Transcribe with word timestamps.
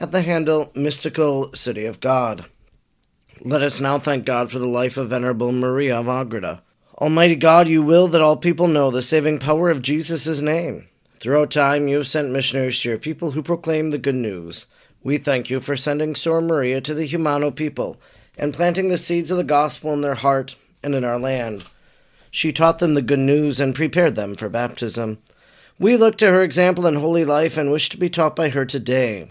at 0.00 0.12
the 0.12 0.22
handle 0.22 0.70
Mystical 0.74 1.52
City 1.54 1.84
of 1.84 2.00
God. 2.00 2.44
Let 3.40 3.62
us 3.62 3.80
now 3.80 3.98
thank 3.98 4.24
God 4.24 4.50
for 4.50 4.58
the 4.58 4.68
life 4.68 4.96
of 4.96 5.10
Venerable 5.10 5.52
Maria 5.52 5.98
of 5.98 6.08
Agreda. 6.08 6.62
Almighty 6.98 7.34
God, 7.34 7.66
you 7.66 7.82
will 7.82 8.06
that 8.08 8.20
all 8.20 8.36
people 8.36 8.68
know 8.68 8.90
the 8.90 9.02
saving 9.02 9.38
power 9.38 9.70
of 9.70 9.82
Jesus' 9.82 10.40
name. 10.40 10.86
Throughout 11.18 11.50
time, 11.50 11.88
you 11.88 11.96
have 11.96 12.06
sent 12.06 12.30
missionaries 12.30 12.80
to 12.80 12.90
your 12.90 12.98
people 12.98 13.32
who 13.32 13.42
proclaim 13.42 13.90
the 13.90 13.98
good 13.98 14.14
news. 14.14 14.66
We 15.02 15.18
thank 15.18 15.50
you 15.50 15.60
for 15.60 15.76
sending 15.76 16.14
Sor 16.14 16.40
Maria 16.40 16.80
to 16.80 16.94
the 16.94 17.08
Jumano 17.08 17.54
people 17.54 18.00
and 18.38 18.54
planting 18.54 18.88
the 18.88 18.98
seeds 18.98 19.30
of 19.30 19.36
the 19.36 19.44
gospel 19.44 19.92
in 19.92 20.00
their 20.00 20.14
heart 20.14 20.56
and 20.82 20.94
in 20.94 21.04
our 21.04 21.18
land. 21.18 21.64
She 22.30 22.52
taught 22.52 22.78
them 22.78 22.94
the 22.94 23.02
good 23.02 23.18
news 23.18 23.60
and 23.60 23.74
prepared 23.74 24.14
them 24.14 24.36
for 24.36 24.48
baptism. 24.48 25.18
We 25.78 25.96
look 25.96 26.16
to 26.18 26.30
her 26.30 26.42
example 26.42 26.86
in 26.86 26.94
holy 26.94 27.24
life 27.24 27.56
and 27.56 27.72
wish 27.72 27.88
to 27.90 27.96
be 27.96 28.08
taught 28.08 28.36
by 28.36 28.50
her 28.50 28.64
today. 28.64 29.30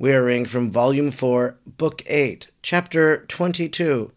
We 0.00 0.14
are 0.14 0.24
reading 0.24 0.46
from 0.46 0.70
Volume 0.70 1.10
4, 1.10 1.58
Book 1.76 2.02
8, 2.06 2.46
Chapter 2.62 3.26
22, 3.26 4.10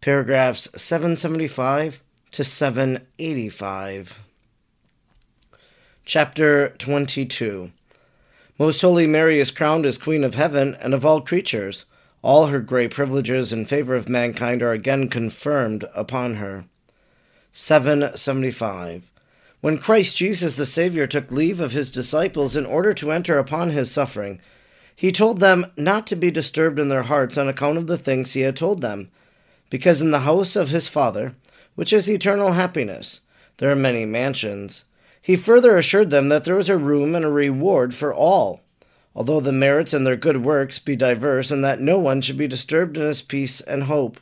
paragraphs 0.00 0.68
775 0.74 2.02
to 2.32 2.42
785. 2.42 4.18
Chapter 6.04 6.70
22 6.70 7.70
Most 8.58 8.80
Holy 8.80 9.06
Mary 9.06 9.38
is 9.38 9.52
crowned 9.52 9.86
as 9.86 9.96
Queen 9.96 10.24
of 10.24 10.34
Heaven 10.34 10.76
and 10.80 10.92
of 10.92 11.04
all 11.04 11.20
creatures. 11.20 11.84
All 12.20 12.46
her 12.46 12.58
great 12.58 12.90
privileges 12.90 13.52
in 13.52 13.64
favor 13.64 13.94
of 13.94 14.08
mankind 14.08 14.60
are 14.60 14.72
again 14.72 15.08
confirmed 15.08 15.84
upon 15.94 16.34
her. 16.34 16.64
775. 17.52 19.08
When 19.60 19.78
Christ 19.78 20.16
Jesus 20.16 20.56
the 20.56 20.66
Saviour 20.66 21.06
took 21.06 21.30
leave 21.30 21.60
of 21.60 21.70
his 21.70 21.92
disciples 21.92 22.56
in 22.56 22.66
order 22.66 22.92
to 22.94 23.12
enter 23.12 23.38
upon 23.38 23.70
his 23.70 23.88
suffering, 23.88 24.40
he 24.98 25.12
told 25.12 25.38
them 25.38 25.64
not 25.76 26.08
to 26.08 26.16
be 26.16 26.28
disturbed 26.28 26.76
in 26.76 26.88
their 26.88 27.04
hearts 27.04 27.38
on 27.38 27.46
account 27.46 27.78
of 27.78 27.86
the 27.86 27.96
things 27.96 28.32
he 28.32 28.40
had 28.40 28.56
told 28.56 28.80
them, 28.80 29.08
because 29.70 30.02
in 30.02 30.10
the 30.10 30.26
house 30.26 30.56
of 30.56 30.70
his 30.70 30.88
Father, 30.88 31.36
which 31.76 31.92
is 31.92 32.10
eternal 32.10 32.54
happiness, 32.54 33.20
there 33.58 33.70
are 33.70 33.76
many 33.76 34.04
mansions. 34.04 34.82
He 35.22 35.36
further 35.36 35.76
assured 35.76 36.10
them 36.10 36.30
that 36.30 36.44
there 36.44 36.56
was 36.56 36.68
a 36.68 36.76
room 36.76 37.14
and 37.14 37.24
a 37.24 37.30
reward 37.30 37.94
for 37.94 38.12
all, 38.12 38.60
although 39.14 39.38
the 39.38 39.52
merits 39.52 39.94
and 39.94 40.04
their 40.04 40.16
good 40.16 40.38
works 40.38 40.80
be 40.80 40.96
diverse, 40.96 41.52
and 41.52 41.62
that 41.62 41.80
no 41.80 41.96
one 42.00 42.20
should 42.20 42.36
be 42.36 42.48
disturbed 42.48 42.96
in 42.96 43.04
his 43.04 43.22
peace 43.22 43.60
and 43.60 43.84
hope. 43.84 44.18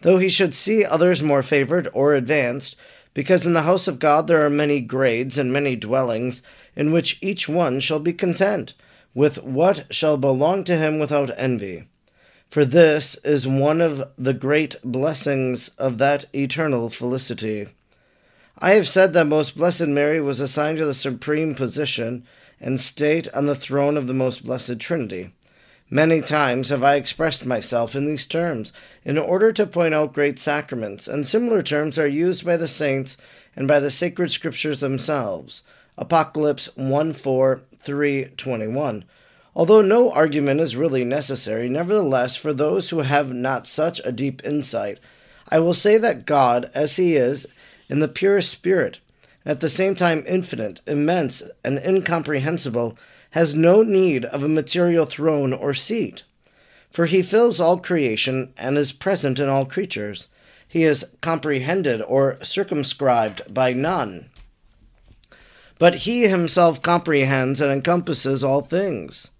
Though 0.00 0.18
he 0.18 0.28
should 0.28 0.52
see 0.52 0.84
others 0.84 1.22
more 1.22 1.44
favored 1.44 1.88
or 1.92 2.14
advanced, 2.14 2.74
because 3.14 3.46
in 3.46 3.52
the 3.52 3.62
house 3.62 3.86
of 3.86 4.00
God 4.00 4.26
there 4.26 4.44
are 4.44 4.50
many 4.50 4.80
grades 4.80 5.38
and 5.38 5.52
many 5.52 5.76
dwellings, 5.76 6.42
in 6.74 6.90
which 6.90 7.20
each 7.22 7.48
one 7.48 7.78
shall 7.78 8.00
be 8.00 8.12
content 8.12 8.74
with 9.14 9.42
what 9.42 9.92
shall 9.92 10.16
belong 10.16 10.64
to 10.64 10.76
him 10.76 10.98
without 10.98 11.30
envy. 11.36 11.84
For 12.48 12.64
this 12.64 13.14
is 13.24 13.46
one 13.46 13.80
of 13.80 14.04
the 14.18 14.34
great 14.34 14.76
blessings 14.84 15.68
of 15.78 15.98
that 15.98 16.26
eternal 16.34 16.90
felicity. 16.90 17.68
I 18.58 18.74
have 18.74 18.86
said 18.86 19.14
that 19.14 19.26
Most 19.26 19.56
Blessed 19.56 19.86
Mary 19.86 20.20
was 20.20 20.38
assigned 20.38 20.78
to 20.78 20.86
the 20.86 20.94
supreme 20.94 21.54
position 21.54 22.26
and 22.60 22.80
state 22.80 23.26
on 23.34 23.46
the 23.46 23.54
throne 23.54 23.96
of 23.96 24.06
the 24.06 24.14
Most 24.14 24.44
Blessed 24.44 24.78
Trinity. 24.78 25.32
Many 25.90 26.22
times 26.22 26.68
have 26.68 26.82
I 26.82 26.94
expressed 26.94 27.44
myself 27.44 27.94
in 27.94 28.06
these 28.06 28.24
terms 28.24 28.72
in 29.04 29.18
order 29.18 29.52
to 29.52 29.66
point 29.66 29.94
out 29.94 30.14
great 30.14 30.38
sacraments, 30.38 31.08
and 31.08 31.26
similar 31.26 31.62
terms 31.62 31.98
are 31.98 32.06
used 32.06 32.46
by 32.46 32.56
the 32.56 32.68
saints 32.68 33.16
and 33.56 33.68
by 33.68 33.80
the 33.80 33.90
sacred 33.90 34.30
scriptures 34.30 34.80
themselves. 34.80 35.62
Apocalypse 35.98 36.74
1 36.76 37.12
4 37.12 37.62
321. 37.84 39.04
Although 39.54 39.82
no 39.82 40.10
argument 40.10 40.60
is 40.60 40.76
really 40.76 41.04
necessary, 41.04 41.68
nevertheless, 41.68 42.36
for 42.36 42.52
those 42.52 42.90
who 42.90 43.00
have 43.00 43.32
not 43.32 43.66
such 43.66 44.00
a 44.04 44.12
deep 44.12 44.40
insight, 44.44 44.98
I 45.48 45.58
will 45.58 45.74
say 45.74 45.98
that 45.98 46.24
God, 46.24 46.70
as 46.74 46.96
He 46.96 47.16
is, 47.16 47.46
in 47.88 47.98
the 47.98 48.08
purest 48.08 48.50
spirit, 48.50 49.00
at 49.44 49.60
the 49.60 49.68
same 49.68 49.94
time 49.94 50.24
infinite, 50.26 50.80
immense, 50.86 51.42
and 51.64 51.78
incomprehensible, 51.78 52.96
has 53.32 53.54
no 53.54 53.82
need 53.82 54.24
of 54.26 54.42
a 54.42 54.48
material 54.48 55.04
throne 55.04 55.52
or 55.52 55.74
seat. 55.74 56.22
For 56.90 57.06
he 57.06 57.22
fills 57.22 57.58
all 57.58 57.78
creation 57.78 58.52
and 58.56 58.76
is 58.76 58.92
present 58.92 59.38
in 59.38 59.48
all 59.48 59.64
creatures. 59.64 60.28
He 60.68 60.84
is 60.84 61.06
comprehended 61.22 62.02
or 62.02 62.38
circumscribed 62.42 63.52
by 63.52 63.72
none 63.72 64.28
but 65.82 66.06
he 66.06 66.28
himself 66.28 66.80
comprehends 66.80 67.60
and 67.60 67.68
encompasses 67.72 68.44
all 68.44 68.60
things. 68.60 69.32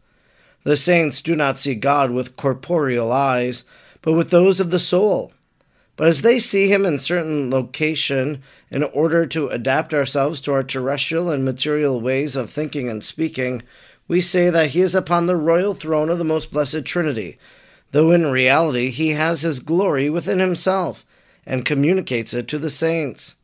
The 0.64 0.76
saints 0.76 1.22
do 1.22 1.36
not 1.36 1.56
see 1.56 1.76
God 1.76 2.10
with 2.10 2.36
corporeal 2.36 3.12
eyes, 3.12 3.62
but 4.00 4.14
with 4.14 4.30
those 4.30 4.58
of 4.58 4.72
the 4.72 4.81
soul. 4.81 5.32
But 5.94 6.08
as 6.08 6.22
they 6.22 6.41
see 6.41 6.66
him 6.66 6.84
in 6.84 6.98
certain 6.98 7.48
location, 7.48 8.42
in 8.72 8.82
order 8.82 9.25
to 9.25 9.50
adapt 9.50 9.94
ourselves 9.94 10.41
to 10.41 10.52
our 10.52 10.64
terrestrial 10.64 11.31
and 11.31 11.44
material 11.44 12.00
ways 12.00 12.34
of 12.34 12.50
thinking 12.50 12.88
and 12.88 13.04
speaking, 13.04 13.62
we 14.08 14.20
say 14.20 14.50
that 14.50 14.70
he 14.70 14.81
is 14.81 14.97
upon 14.97 15.26
the 15.26 15.36
royal 15.36 15.75
throne 15.75 16.08
of 16.08 16.19
the 16.19 16.25
most 16.25 16.50
blessed 16.50 16.84
Trinity, 16.84 17.38
though 17.92 18.10
in 18.10 18.32
reality 18.32 18.91
he 18.91 19.10
has 19.10 19.42
his 19.42 19.60
glory 19.60 20.10
within 20.10 20.41
himself, 20.41 21.06
and 21.47 21.64
communicates 21.64 22.34
it 22.34 22.48
to 22.48 22.58
the 22.58 22.69
saints. 22.69 23.36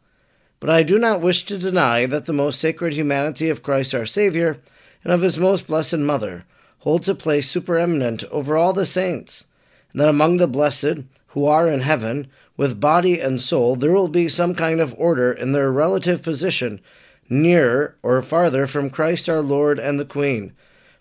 But 0.60 0.70
I 0.70 0.82
do 0.82 0.98
not 0.98 1.20
wish 1.20 1.44
to 1.46 1.58
deny 1.58 2.06
that 2.06 2.26
the 2.26 2.32
most 2.32 2.60
sacred 2.60 2.94
humanity 2.94 3.48
of 3.48 3.62
Christ 3.62 3.94
our 3.94 4.06
Saviour 4.06 4.58
and 5.04 5.12
of 5.12 5.22
his 5.22 5.38
most 5.38 5.66
blessed 5.66 5.98
Mother 5.98 6.44
holds 6.80 7.08
a 7.08 7.14
place 7.14 7.52
supereminent 7.52 8.24
over 8.30 8.56
all 8.56 8.72
the 8.72 8.86
saints, 8.86 9.44
and 9.92 10.00
that 10.00 10.08
among 10.08 10.36
the 10.36 10.46
blessed 10.46 11.04
who 11.28 11.46
are 11.46 11.66
in 11.69 11.80
heaven, 11.80 12.28
with 12.56 12.80
body 12.80 13.20
and 13.20 13.41
soul, 13.41 13.76
there 13.76 13.92
will 13.92 14.08
be 14.08 14.28
some 14.28 14.54
kind 14.54 14.80
of 14.80 14.94
order 14.98 15.32
in 15.32 15.52
their 15.52 15.70
relative 15.70 16.22
position, 16.22 16.80
nearer 17.28 17.96
or 18.02 18.20
farther 18.22 18.66
from 18.66 18.90
Christ 18.90 19.28
our 19.28 19.40
Lord 19.40 19.78
and 19.78 20.00
the 20.00 20.04
Queen. 20.04 20.52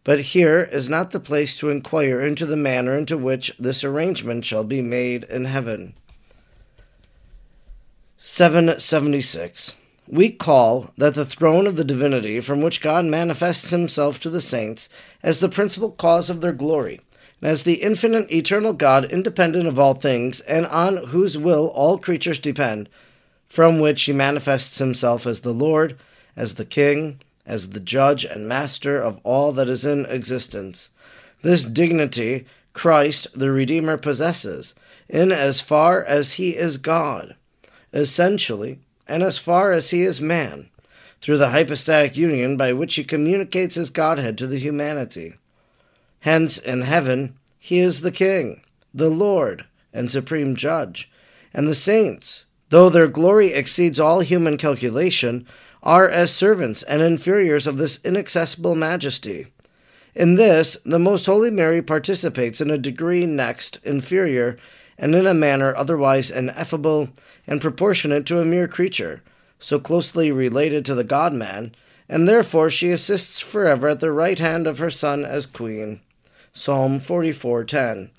But 0.03 0.19
here 0.19 0.69
is 0.71 0.87
not 0.87 1.11
the 1.11 1.19
place 1.19 1.57
to 1.57 1.69
inquire 1.69 2.21
into 2.21 2.45
the 2.45 2.55
manner 2.55 2.97
into 2.97 3.17
which 3.17 3.53
this 3.57 3.83
arrangement 3.83 4.45
shall 4.45 4.63
be 4.63 4.81
made 4.81 5.23
in 5.23 5.45
heaven. 5.45 5.95
776. 8.19 9.75
We 10.07 10.31
call 10.31 10.89
that 10.97 11.13
the 11.13 11.23
throne 11.25 11.67
of 11.67 11.75
the 11.75 11.83
divinity 11.83 12.39
from 12.39 12.61
which 12.61 12.81
God 12.81 13.05
manifests 13.05 13.69
himself 13.69 14.19
to 14.21 14.31
the 14.31 14.41
saints 14.41 14.89
as 15.21 15.39
the 15.39 15.49
principal 15.49 15.91
cause 15.91 16.31
of 16.31 16.41
their 16.41 16.51
glory, 16.51 16.99
and 17.41 17.51
as 17.51 17.61
the 17.61 17.75
infinite 17.75 18.31
eternal 18.31 18.73
God 18.73 19.05
independent 19.05 19.67
of 19.67 19.77
all 19.77 19.93
things, 19.93 20.39
and 20.41 20.65
on 20.65 20.97
whose 21.07 21.37
will 21.37 21.67
all 21.67 21.99
creatures 21.99 22.39
depend, 22.39 22.89
from 23.47 23.79
which 23.79 24.01
he 24.01 24.13
manifests 24.13 24.79
himself 24.79 25.27
as 25.27 25.41
the 25.41 25.53
Lord, 25.53 25.95
as 26.35 26.55
the 26.55 26.65
King, 26.65 27.21
as 27.45 27.69
the 27.69 27.79
judge 27.79 28.25
and 28.25 28.47
master 28.47 28.99
of 28.99 29.19
all 29.23 29.51
that 29.51 29.69
is 29.69 29.85
in 29.85 30.07
existence. 30.07 30.89
This 31.43 31.63
dignity 31.63 32.47
Christ 32.73 33.27
the 33.35 33.51
Redeemer 33.51 33.97
possesses, 33.97 34.73
in 35.07 35.31
as 35.31 35.61
far 35.61 36.03
as 36.03 36.33
he 36.33 36.57
is 36.57 36.79
God 36.79 37.35
essentially, 37.97 38.79
and 39.07 39.23
as 39.23 39.39
far 39.39 39.71
as 39.71 39.89
he 39.89 40.03
is 40.03 40.21
man, 40.21 40.69
through 41.19 41.37
the 41.37 41.49
hypostatic 41.49 42.15
union 42.15 42.55
by 42.55 42.71
which 42.71 42.95
he 42.95 43.03
communicates 43.03 43.75
his 43.75 43.89
Godhead 43.89 44.37
to 44.37 44.47
the 44.47 44.59
humanity. 44.59 45.35
Hence, 46.21 46.57
in 46.57 46.81
heaven, 46.81 47.35
He 47.57 47.79
is 47.79 48.01
the 48.01 48.11
King, 48.11 48.61
the 48.93 49.09
Lord, 49.09 49.65
and 49.93 50.11
supreme 50.11 50.55
judge. 50.55 51.09
And 51.53 51.67
the 51.67 51.75
saints, 51.75 52.45
though 52.69 52.89
their 52.89 53.07
glory 53.07 53.53
exceeds 53.53 53.99
all 53.99 54.19
human 54.19 54.57
calculation, 54.57 55.47
are 55.81 56.09
as 56.09 56.31
servants 56.31 56.83
and 56.83 57.01
inferiors 57.01 57.67
of 57.67 57.77
this 57.77 57.99
inaccessible 58.03 58.75
majesty. 58.75 59.47
In 60.15 60.35
this, 60.35 60.77
the 60.83 60.99
Most 60.99 61.25
Holy 61.25 61.51
Mary 61.51 61.81
participates 61.81 62.59
in 62.59 62.71
a 62.71 62.77
degree 62.77 63.25
next 63.25 63.79
inferior, 63.83 64.57
and 64.97 65.15
in 65.15 65.27
a 65.27 65.33
manner 65.33 65.75
otherwise 65.75 66.31
ineffable 66.31 67.09
and 67.45 67.61
proportionate 67.61 68.25
to 68.25 68.39
a 68.39 68.45
mere 68.45 68.67
creature, 68.67 69.21
so 69.59 69.79
closely 69.79 70.31
related 70.31 70.85
to 70.85 70.95
the 70.95 71.03
God 71.03 71.33
man, 71.33 71.73
and 72.09 72.27
therefore 72.27 72.69
she 72.69 72.91
assists 72.91 73.39
forever 73.39 73.89
at 73.89 73.99
the 73.99 74.11
right 74.11 74.39
hand 74.39 74.67
of 74.67 74.79
her 74.79 74.89
Son 74.89 75.25
as 75.25 75.45
Queen. 75.45 75.99
Psalm 76.53 76.99
44:10. 76.99 78.09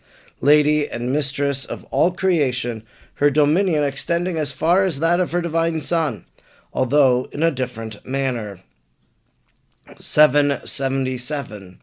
Lady 0.40 0.88
and 0.88 1.12
mistress 1.12 1.64
of 1.64 1.84
all 1.90 2.12
creation, 2.12 2.84
her 3.14 3.30
dominion 3.30 3.82
extending 3.82 4.38
as 4.38 4.52
far 4.52 4.84
as 4.84 5.00
that 5.00 5.18
of 5.18 5.32
her 5.32 5.40
divine 5.40 5.80
Son, 5.80 6.24
although 6.72 7.28
in 7.32 7.42
a 7.42 7.50
different 7.50 8.04
manner. 8.06 8.60
777. 9.98 11.80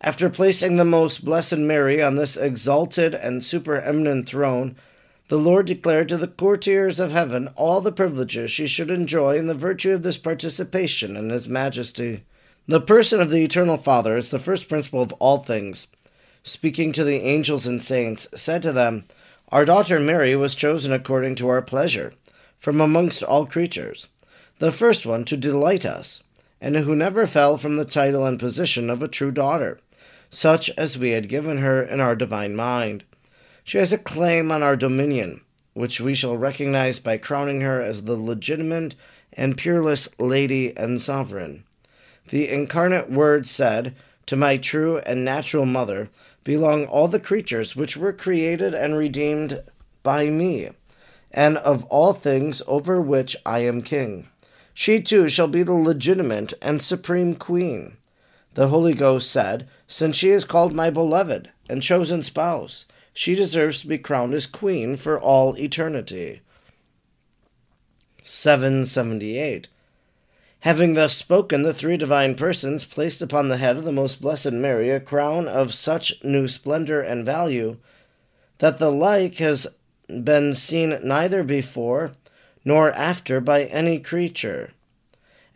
After 0.00 0.30
placing 0.30 0.76
the 0.76 0.84
most 0.84 1.24
blessed 1.24 1.58
Mary 1.58 2.00
on 2.00 2.14
this 2.14 2.36
exalted 2.36 3.16
and 3.16 3.42
supereminent 3.42 4.26
throne, 4.26 4.76
the 5.26 5.38
Lord 5.38 5.66
declared 5.66 6.08
to 6.10 6.16
the 6.16 6.28
courtiers 6.28 7.00
of 7.00 7.10
heaven 7.10 7.48
all 7.56 7.80
the 7.80 7.90
privileges 7.90 8.52
she 8.52 8.68
should 8.68 8.92
enjoy 8.92 9.36
in 9.36 9.48
the 9.48 9.54
virtue 9.54 9.92
of 9.92 10.04
this 10.04 10.16
participation 10.16 11.16
in 11.16 11.30
His 11.30 11.48
majesty. 11.48 12.22
The 12.68 12.80
person 12.80 13.20
of 13.20 13.30
the 13.30 13.42
Eternal 13.42 13.76
Father 13.76 14.16
is 14.16 14.28
the 14.28 14.38
first 14.38 14.68
principle 14.68 15.02
of 15.02 15.12
all 15.14 15.38
things. 15.38 15.88
Speaking 16.44 16.92
to 16.92 17.02
the 17.02 17.20
angels 17.20 17.66
and 17.66 17.82
saints, 17.82 18.28
said 18.36 18.62
to 18.62 18.72
them, 18.72 19.04
Our 19.48 19.64
daughter 19.64 19.98
Mary 19.98 20.36
was 20.36 20.54
chosen 20.54 20.92
according 20.92 21.34
to 21.36 21.48
our 21.48 21.60
pleasure, 21.60 22.12
from 22.60 22.80
amongst 22.80 23.24
all 23.24 23.46
creatures, 23.46 24.06
the 24.60 24.70
first 24.70 25.04
one 25.04 25.24
to 25.24 25.36
delight 25.36 25.84
us, 25.84 26.22
and 26.60 26.76
who 26.76 26.94
never 26.94 27.26
fell 27.26 27.58
from 27.58 27.76
the 27.76 27.84
title 27.84 28.24
and 28.24 28.38
position 28.38 28.90
of 28.90 29.02
a 29.02 29.08
true 29.08 29.32
daughter 29.32 29.80
such 30.30 30.70
as 30.70 30.98
we 30.98 31.10
had 31.10 31.28
given 31.28 31.58
her 31.58 31.82
in 31.82 32.00
our 32.00 32.14
divine 32.14 32.54
mind. 32.54 33.04
She 33.64 33.78
has 33.78 33.92
a 33.92 33.98
claim 33.98 34.50
on 34.50 34.62
our 34.62 34.76
dominion, 34.76 35.42
which 35.74 36.00
we 36.00 36.14
shall 36.14 36.36
recognize 36.36 36.98
by 36.98 37.18
crowning 37.18 37.60
her 37.60 37.82
as 37.82 38.04
the 38.04 38.16
legitimate 38.16 38.94
and 39.32 39.56
peerless 39.56 40.08
Lady 40.18 40.76
and 40.76 41.00
Sovereign. 41.00 41.64
The 42.30 42.48
incarnate 42.48 43.10
Word 43.10 43.46
said, 43.46 43.94
To 44.26 44.36
my 44.36 44.56
true 44.56 44.98
and 44.98 45.24
natural 45.24 45.66
mother 45.66 46.10
belong 46.44 46.86
all 46.86 47.08
the 47.08 47.20
creatures 47.20 47.76
which 47.76 47.96
were 47.96 48.12
created 48.12 48.74
and 48.74 48.96
redeemed 48.96 49.62
by 50.02 50.26
me, 50.26 50.70
and 51.30 51.58
of 51.58 51.84
all 51.84 52.14
things 52.14 52.62
over 52.66 53.00
which 53.00 53.36
I 53.44 53.60
am 53.60 53.82
king. 53.82 54.28
She 54.72 55.02
too 55.02 55.28
shall 55.28 55.48
be 55.48 55.62
the 55.62 55.74
legitimate 55.74 56.54
and 56.62 56.80
supreme 56.80 57.34
queen. 57.34 57.97
The 58.58 58.66
Holy 58.66 58.92
Ghost 58.92 59.30
said, 59.30 59.68
Since 59.86 60.16
she 60.16 60.30
is 60.30 60.44
called 60.44 60.72
my 60.72 60.90
beloved 60.90 61.52
and 61.70 61.80
chosen 61.80 62.24
spouse, 62.24 62.86
she 63.12 63.36
deserves 63.36 63.80
to 63.80 63.86
be 63.86 63.98
crowned 63.98 64.34
as 64.34 64.48
queen 64.48 64.96
for 64.96 65.16
all 65.16 65.56
eternity. 65.56 66.40
778. 68.24 69.68
Having 70.62 70.94
thus 70.94 71.14
spoken, 71.14 71.62
the 71.62 71.72
three 71.72 71.96
divine 71.96 72.34
persons 72.34 72.84
placed 72.84 73.22
upon 73.22 73.48
the 73.48 73.58
head 73.58 73.76
of 73.76 73.84
the 73.84 73.92
most 73.92 74.20
blessed 74.20 74.50
Mary 74.50 74.90
a 74.90 74.98
crown 74.98 75.46
of 75.46 75.72
such 75.72 76.14
new 76.24 76.48
splendor 76.48 77.00
and 77.00 77.24
value 77.24 77.76
that 78.58 78.78
the 78.78 78.90
like 78.90 79.36
has 79.36 79.68
been 80.08 80.52
seen 80.52 80.98
neither 81.04 81.44
before 81.44 82.10
nor 82.64 82.90
after 82.90 83.40
by 83.40 83.66
any 83.66 84.00
creature. 84.00 84.72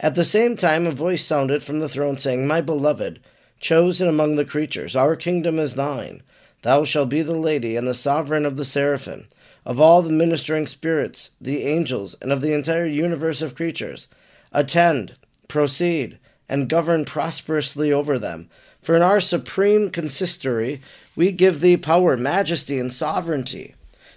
At 0.03 0.17
the 0.17 0.25
same 0.25 0.57
time, 0.57 0.85
a 0.85 0.91
voice 0.91 1.25
sounded 1.25 1.63
from 1.63 1.79
the 1.79 1.89
throne, 1.89 2.19
saying, 2.19 2.45
My 2.45 2.61
beloved, 2.61 3.21
chosen 3.61 4.09
among 4.09 4.35
the 4.35 4.45
creatures, 4.45 4.97
our 4.97 5.15
kingdom 5.15 5.61
is 5.61 5.75
thine. 5.75 6.23
Thou 6.63 6.83
shalt 6.83 7.09
be 7.09 7.23
the 7.23 7.37
lady 7.37 7.77
and 7.77 7.87
the 7.87 7.95
sovereign 7.95 8.45
of 8.45 8.57
the 8.57 8.65
seraphim, 8.65 9.29
of 9.65 9.81
all 9.81 10.03
the 10.03 10.11
ministering 10.11 10.67
spirits, 10.67 11.31
the 11.41 11.63
angels, 11.63 12.17
and 12.21 12.33
of 12.33 12.41
the 12.41 12.53
entire 12.53 12.87
universe 12.87 13.43
of 13.43 13.55
creatures. 13.55 14.09
Attend, 14.51 15.15
proceed, 15.47 16.19
and 16.49 16.69
govern 16.69 17.05
prosperously 17.05 17.93
over 17.93 18.19
them. 18.19 18.49
For 18.81 18.97
in 18.97 19.03
our 19.03 19.21
supreme 19.21 19.89
consistory 19.89 20.81
we 21.15 21.31
give 21.31 21.61
thee 21.61 21.77
power, 21.77 22.17
majesty, 22.17 22.81
and 22.81 22.93
sovereignty. 22.93 23.77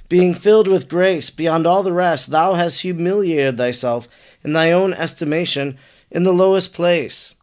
Being 0.09 0.33
filled 0.33 0.67
with 0.67 0.87
grace 0.87 1.29
beyond 1.29 1.65
all 1.65 1.81
the 1.81 1.93
rest, 1.93 2.29
thou 2.29 2.53
hast 2.53 2.81
humiliated 2.81 3.57
thyself 3.57 4.07
in 4.45 4.53
thy 4.53 4.71
own 4.71 4.93
estimation 4.93 5.77
in 6.11 6.23
the 6.23 6.31
lowest 6.31 6.71
place. 6.71 7.33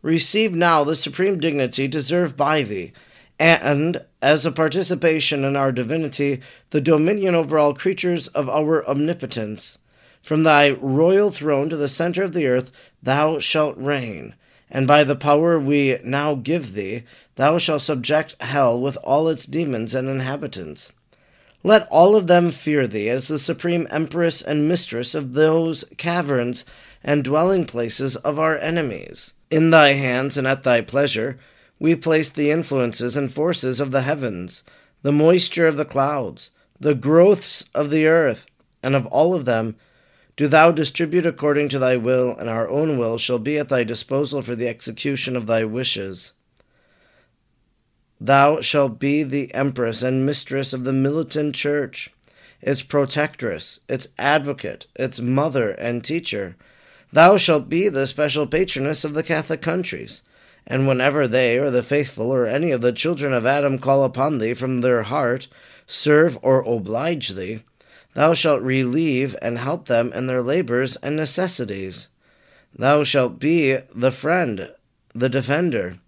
Receive 0.00 0.52
now 0.52 0.84
the 0.84 0.96
supreme 0.96 1.38
dignity 1.38 1.86
deserved 1.86 2.36
by 2.36 2.62
thee, 2.62 2.92
and, 3.38 4.04
as 4.22 4.46
a 4.46 4.52
participation 4.52 5.44
in 5.44 5.56
our 5.56 5.72
divinity, 5.72 6.40
the 6.70 6.80
dominion 6.80 7.34
over 7.34 7.58
all 7.58 7.74
creatures 7.74 8.28
of 8.28 8.48
our 8.48 8.88
omnipotence. 8.88 9.78
From 10.22 10.44
thy 10.44 10.70
royal 10.70 11.32
throne 11.32 11.68
to 11.68 11.76
the 11.76 11.88
center 11.88 12.22
of 12.22 12.32
the 12.32 12.46
earth 12.46 12.70
thou 13.02 13.40
shalt 13.40 13.76
reign, 13.76 14.34
and 14.70 14.86
by 14.86 15.02
the 15.02 15.16
power 15.16 15.58
we 15.58 15.98
now 16.04 16.34
give 16.34 16.74
thee, 16.74 17.02
thou 17.34 17.58
shalt 17.58 17.82
subject 17.82 18.36
hell 18.40 18.80
with 18.80 18.96
all 18.98 19.28
its 19.28 19.46
demons 19.46 19.94
and 19.94 20.08
inhabitants. 20.08 20.92
Let 21.64 21.86
all 21.88 22.16
of 22.16 22.26
them 22.26 22.50
fear 22.50 22.86
thee 22.86 23.08
as 23.08 23.28
the 23.28 23.38
supreme 23.38 23.86
empress 23.90 24.42
and 24.42 24.68
mistress 24.68 25.14
of 25.14 25.34
those 25.34 25.84
caverns 25.96 26.64
and 27.04 27.22
dwelling 27.22 27.66
places 27.66 28.16
of 28.16 28.38
our 28.38 28.58
enemies. 28.58 29.32
In 29.50 29.70
thy 29.70 29.92
hands 29.92 30.36
and 30.36 30.46
at 30.46 30.64
thy 30.64 30.80
pleasure, 30.80 31.38
we 31.78 31.94
place 31.94 32.28
the 32.28 32.50
influences 32.50 33.16
and 33.16 33.32
forces 33.32 33.80
of 33.80 33.90
the 33.90 34.02
heavens, 34.02 34.64
the 35.02 35.12
moisture 35.12 35.66
of 35.66 35.76
the 35.76 35.84
clouds, 35.84 36.50
the 36.80 36.94
growths 36.94 37.64
of 37.74 37.90
the 37.90 38.06
earth, 38.06 38.46
and 38.82 38.96
of 38.96 39.06
all 39.06 39.34
of 39.34 39.44
them 39.44 39.76
do 40.36 40.48
thou 40.48 40.72
distribute 40.72 41.26
according 41.26 41.68
to 41.68 41.78
thy 41.78 41.96
will, 41.96 42.36
and 42.36 42.48
our 42.48 42.68
own 42.68 42.98
will 42.98 43.18
shall 43.18 43.38
be 43.38 43.58
at 43.58 43.68
thy 43.68 43.84
disposal 43.84 44.42
for 44.42 44.56
the 44.56 44.66
execution 44.66 45.36
of 45.36 45.46
thy 45.46 45.64
wishes. 45.64 46.32
Thou 48.24 48.60
shalt 48.60 49.00
be 49.00 49.24
the 49.24 49.52
empress 49.52 50.00
and 50.00 50.24
mistress 50.24 50.72
of 50.72 50.84
the 50.84 50.92
militant 50.92 51.56
church, 51.56 52.10
its 52.60 52.80
protectress, 52.80 53.80
its 53.88 54.06
advocate, 54.16 54.86
its 54.94 55.18
mother 55.18 55.72
and 55.72 56.04
teacher. 56.04 56.54
Thou 57.12 57.36
shalt 57.36 57.68
be 57.68 57.88
the 57.88 58.06
special 58.06 58.46
patroness 58.46 59.02
of 59.02 59.14
the 59.14 59.24
Catholic 59.24 59.60
countries. 59.60 60.22
And 60.68 60.86
whenever 60.86 61.26
they, 61.26 61.58
or 61.58 61.68
the 61.68 61.82
faithful, 61.82 62.30
or 62.30 62.46
any 62.46 62.70
of 62.70 62.80
the 62.80 62.92
children 62.92 63.32
of 63.32 63.44
Adam 63.44 63.80
call 63.80 64.04
upon 64.04 64.38
thee 64.38 64.54
from 64.54 64.82
their 64.82 65.02
heart, 65.02 65.48
serve 65.88 66.38
or 66.42 66.60
oblige 66.60 67.30
thee, 67.30 67.64
thou 68.14 68.34
shalt 68.34 68.62
relieve 68.62 69.34
and 69.42 69.58
help 69.58 69.86
them 69.86 70.12
in 70.12 70.28
their 70.28 70.42
labors 70.42 70.94
and 71.02 71.16
necessities. 71.16 72.06
Thou 72.72 73.02
shalt 73.02 73.40
be 73.40 73.78
the 73.92 74.12
friend, 74.12 74.70
the 75.12 75.28
defender, 75.28 75.98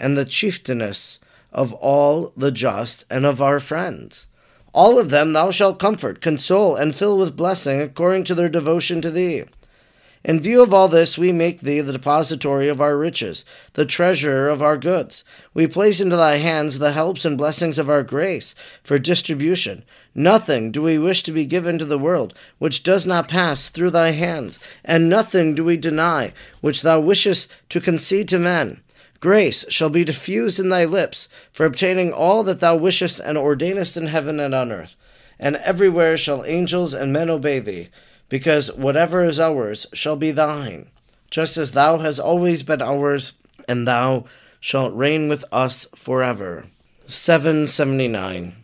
and 0.00 0.16
the 0.16 0.24
chieftainess 0.24 1.18
of 1.58 1.72
all 1.72 2.32
the 2.36 2.52
just 2.52 3.04
and 3.10 3.26
of 3.26 3.42
our 3.42 3.58
friends. 3.58 4.28
All 4.72 4.96
of 4.96 5.10
them 5.10 5.32
thou 5.32 5.50
shalt 5.50 5.80
comfort, 5.80 6.20
console, 6.20 6.76
and 6.76 6.94
fill 6.94 7.18
with 7.18 7.36
blessing 7.36 7.80
according 7.80 8.22
to 8.24 8.34
their 8.36 8.48
devotion 8.48 9.02
to 9.02 9.10
thee. 9.10 9.42
In 10.24 10.40
view 10.40 10.62
of 10.62 10.72
all 10.72 10.86
this, 10.86 11.18
we 11.18 11.32
make 11.32 11.62
thee 11.62 11.80
the 11.80 11.92
depository 11.92 12.68
of 12.68 12.80
our 12.80 12.96
riches, 12.96 13.44
the 13.72 13.84
treasurer 13.84 14.48
of 14.48 14.62
our 14.62 14.76
goods. 14.76 15.24
We 15.52 15.66
place 15.66 16.00
into 16.00 16.14
thy 16.14 16.36
hands 16.36 16.78
the 16.78 16.92
helps 16.92 17.24
and 17.24 17.36
blessings 17.36 17.76
of 17.76 17.90
our 17.90 18.04
grace 18.04 18.54
for 18.84 19.00
distribution. 19.00 19.82
Nothing 20.14 20.70
do 20.70 20.80
we 20.80 20.96
wish 20.96 21.24
to 21.24 21.32
be 21.32 21.44
given 21.44 21.76
to 21.78 21.84
the 21.84 21.98
world 21.98 22.34
which 22.60 22.84
does 22.84 23.04
not 23.04 23.26
pass 23.26 23.68
through 23.68 23.90
thy 23.90 24.12
hands, 24.12 24.60
and 24.84 25.08
nothing 25.08 25.56
do 25.56 25.64
we 25.64 25.76
deny 25.76 26.32
which 26.60 26.82
thou 26.82 27.00
wishest 27.00 27.48
to 27.70 27.80
concede 27.80 28.28
to 28.28 28.38
men. 28.38 28.80
Grace 29.20 29.64
shall 29.68 29.90
be 29.90 30.04
diffused 30.04 30.60
in 30.60 30.68
thy 30.68 30.84
lips 30.84 31.28
for 31.52 31.66
obtaining 31.66 32.12
all 32.12 32.44
that 32.44 32.60
thou 32.60 32.76
wishest 32.76 33.18
and 33.18 33.36
ordainest 33.36 33.96
in 33.96 34.06
heaven 34.06 34.38
and 34.38 34.54
on 34.54 34.70
earth. 34.70 34.94
And 35.40 35.56
everywhere 35.56 36.16
shall 36.16 36.44
angels 36.44 36.94
and 36.94 37.12
men 37.12 37.30
obey 37.30 37.58
thee, 37.58 37.88
because 38.28 38.72
whatever 38.72 39.24
is 39.24 39.40
ours 39.40 39.86
shall 39.92 40.16
be 40.16 40.30
thine, 40.30 40.90
just 41.30 41.56
as 41.56 41.72
thou 41.72 41.98
hast 41.98 42.18
always 42.18 42.62
been 42.62 42.82
ours, 42.82 43.32
and 43.68 43.86
thou 43.86 44.24
shalt 44.60 44.94
reign 44.94 45.28
with 45.28 45.44
us 45.52 45.86
forever. 45.94 46.66
779. 47.06 48.56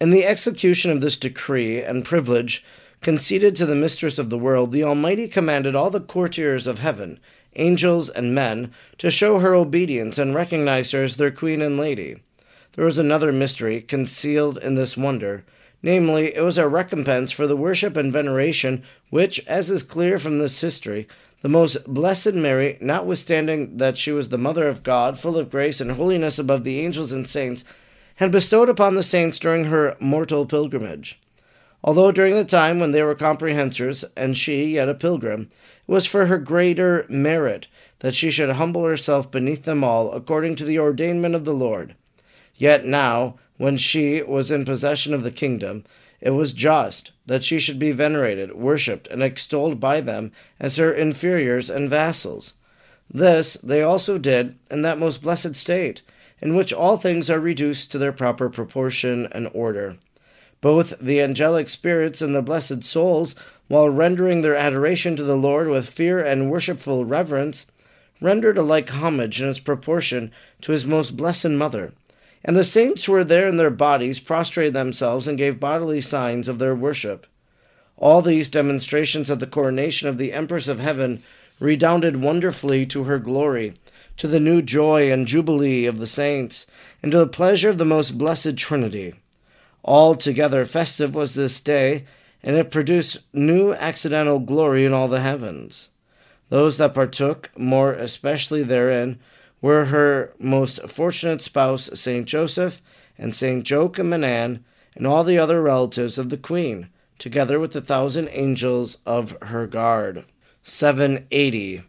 In 0.00 0.10
the 0.10 0.26
execution 0.26 0.90
of 0.90 1.00
this 1.00 1.16
decree 1.16 1.82
and 1.82 2.04
privilege 2.04 2.64
conceded 3.00 3.54
to 3.56 3.66
the 3.66 3.74
mistress 3.74 4.18
of 4.18 4.30
the 4.30 4.38
world, 4.38 4.72
the 4.72 4.84
Almighty 4.84 5.28
commanded 5.28 5.74
all 5.74 5.90
the 5.90 6.00
courtiers 6.00 6.66
of 6.66 6.78
heaven 6.78 7.20
angels, 7.56 8.08
and 8.08 8.34
men, 8.34 8.72
to 8.98 9.10
show 9.10 9.38
her 9.38 9.54
obedience 9.54 10.18
and 10.18 10.34
recognize 10.34 10.90
her 10.92 11.02
as 11.02 11.16
their 11.16 11.30
queen 11.30 11.62
and 11.62 11.78
lady. 11.78 12.22
there 12.72 12.84
was 12.84 12.98
another 12.98 13.32
mystery 13.32 13.80
concealed 13.80 14.58
in 14.58 14.74
this 14.74 14.96
wonder. 14.96 15.44
Namely, 15.82 16.34
it 16.34 16.42
was 16.42 16.58
a 16.58 16.68
recompense 16.68 17.30
for 17.30 17.46
the 17.46 17.56
worship 17.56 17.96
and 17.96 18.12
veneration 18.12 18.82
which, 19.10 19.44
as 19.46 19.70
is 19.70 19.82
clear 19.82 20.18
from 20.18 20.38
this 20.38 20.60
history, 20.60 21.06
the 21.42 21.48
most 21.48 21.84
blessed 21.86 22.34
Mary, 22.34 22.78
notwithstanding 22.80 23.76
that 23.76 23.96
she 23.96 24.10
was 24.10 24.28
the 24.28 24.38
Mother 24.38 24.68
of 24.68 24.82
God, 24.82 25.18
full 25.18 25.38
of 25.38 25.50
grace 25.50 25.80
and 25.80 25.92
holiness 25.92 26.38
above 26.38 26.64
the 26.64 26.80
angels 26.80 27.12
and 27.12 27.28
saints, 27.28 27.64
had 28.16 28.32
bestowed 28.32 28.68
upon 28.68 28.96
the 28.96 29.04
saints 29.04 29.38
during 29.38 29.66
her 29.66 29.96
mortal 30.00 30.46
pilgrimage. 30.46 31.20
Although 31.84 32.10
during 32.10 32.34
the 32.34 32.44
time 32.44 32.80
when 32.80 32.90
they 32.90 33.04
were 33.04 33.14
comprehensors, 33.14 34.04
and 34.16 34.36
she 34.36 34.64
yet 34.64 34.88
a 34.88 34.94
pilgrim, 34.94 35.48
was 35.88 36.06
for 36.06 36.26
her 36.26 36.38
greater 36.38 37.04
merit 37.08 37.66
that 37.98 38.14
she 38.14 38.30
should 38.30 38.50
humble 38.50 38.84
herself 38.84 39.28
beneath 39.28 39.64
them 39.64 39.82
all, 39.82 40.12
according 40.12 40.54
to 40.54 40.64
the 40.64 40.76
ordainment 40.76 41.34
of 41.34 41.44
the 41.44 41.54
Lord. 41.54 41.96
Yet 42.54 42.84
now, 42.84 43.36
when 43.56 43.76
she 43.78 44.22
was 44.22 44.52
in 44.52 44.64
possession 44.64 45.12
of 45.14 45.24
the 45.24 45.32
kingdom, 45.32 45.84
it 46.20 46.30
was 46.30 46.52
just 46.52 47.12
that 47.26 47.42
she 47.42 47.58
should 47.58 47.78
be 47.78 47.92
venerated, 47.92 48.54
worshipped, 48.54 49.08
and 49.08 49.22
extolled 49.22 49.80
by 49.80 50.00
them 50.00 50.30
as 50.60 50.76
her 50.76 50.92
inferiors 50.92 51.70
and 51.70 51.88
vassals. 51.88 52.54
This 53.10 53.54
they 53.62 53.82
also 53.82 54.18
did 54.18 54.56
in 54.70 54.82
that 54.82 54.98
most 54.98 55.22
blessed 55.22 55.56
state, 55.56 56.02
in 56.40 56.54
which 56.54 56.72
all 56.72 56.96
things 56.96 57.30
are 57.30 57.40
reduced 57.40 57.90
to 57.90 57.98
their 57.98 58.12
proper 58.12 58.48
proportion 58.50 59.26
and 59.32 59.50
order. 59.54 59.96
Both 60.60 60.94
the 61.00 61.20
angelic 61.20 61.68
spirits 61.68 62.20
and 62.20 62.34
the 62.34 62.42
blessed 62.42 62.84
souls, 62.84 63.34
while 63.68 63.88
rendering 63.88 64.42
their 64.42 64.56
adoration 64.56 65.16
to 65.16 65.22
the 65.22 65.36
Lord 65.36 65.68
with 65.68 65.88
fear 65.88 66.24
and 66.24 66.50
worshipful 66.50 67.04
reverence, 67.04 67.66
rendered 68.20 68.58
a 68.58 68.62
like 68.62 68.90
homage 68.90 69.40
in 69.40 69.48
its 69.48 69.60
proportion 69.60 70.32
to 70.62 70.72
his 70.72 70.84
most 70.84 71.16
blessed 71.16 71.50
Mother 71.50 71.92
and 72.44 72.56
the 72.56 72.64
saints 72.64 73.04
who 73.04 73.12
were 73.12 73.24
there 73.24 73.48
in 73.48 73.56
their 73.56 73.70
bodies 73.70 74.20
prostrated 74.20 74.74
themselves 74.74 75.26
and 75.26 75.38
gave 75.38 75.60
bodily 75.60 76.00
signs 76.00 76.48
of 76.48 76.58
their 76.58 76.74
worship. 76.74 77.26
All 77.96 78.22
these 78.22 78.48
demonstrations 78.48 79.28
of 79.28 79.40
the 79.40 79.46
coronation 79.46 80.08
of 80.08 80.18
the 80.18 80.32
Empress 80.32 80.68
of 80.68 80.78
Heaven 80.78 81.22
redounded 81.58 82.22
wonderfully 82.22 82.86
to 82.86 83.04
her 83.04 83.18
glory, 83.18 83.74
to 84.16 84.28
the 84.28 84.40
new 84.40 84.62
joy 84.62 85.10
and 85.10 85.26
jubilee 85.26 85.84
of 85.84 85.98
the 85.98 86.06
saints, 86.06 86.66
and 87.02 87.10
to 87.12 87.18
the 87.18 87.26
pleasure 87.26 87.70
of 87.70 87.78
the 87.78 87.84
most 87.84 88.16
blessed 88.16 88.56
Trinity. 88.56 89.14
Altogether 89.88 90.66
festive 90.66 91.14
was 91.14 91.32
this 91.32 91.60
day, 91.60 92.04
and 92.42 92.56
it 92.56 92.70
produced 92.70 93.20
new 93.32 93.72
accidental 93.72 94.38
glory 94.38 94.84
in 94.84 94.92
all 94.92 95.08
the 95.08 95.22
heavens. 95.22 95.88
Those 96.50 96.76
that 96.76 96.92
partook 96.92 97.50
more 97.56 97.94
especially 97.94 98.62
therein 98.62 99.18
were 99.62 99.86
her 99.86 100.34
most 100.38 100.82
fortunate 100.90 101.40
spouse, 101.40 101.88
Saint 101.94 102.26
Joseph, 102.26 102.82
and 103.16 103.34
Saint 103.34 103.68
Joachim 103.68 104.12
and 104.12 104.26
Anne, 104.26 104.62
and 104.94 105.06
all 105.06 105.24
the 105.24 105.38
other 105.38 105.62
relatives 105.62 106.18
of 106.18 106.28
the 106.28 106.36
Queen, 106.36 106.90
together 107.18 107.58
with 107.58 107.72
the 107.72 107.80
thousand 107.80 108.28
angels 108.32 108.98
of 109.06 109.38
her 109.40 109.66
guard. 109.66 110.26
780. 110.64 111.80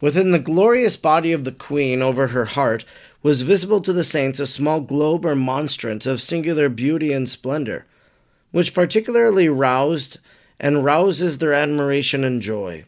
Within 0.00 0.30
the 0.30 0.38
glorious 0.38 0.96
body 0.96 1.32
of 1.32 1.44
the 1.44 1.52
Queen 1.52 2.00
over 2.00 2.28
her 2.28 2.46
heart 2.46 2.86
was 3.24 3.40
visible 3.40 3.80
to 3.80 3.94
the 3.94 4.04
saints 4.04 4.38
a 4.38 4.46
small 4.46 4.82
globe 4.82 5.24
or 5.24 5.34
monstrance 5.34 6.04
of 6.04 6.20
singular 6.20 6.68
beauty 6.68 7.10
and 7.10 7.26
splendor, 7.26 7.86
which 8.52 8.74
particularly 8.74 9.48
roused 9.48 10.18
and 10.60 10.84
rouses 10.84 11.38
their 11.38 11.54
admiration 11.54 12.22
and 12.22 12.42
joy. 12.42 12.84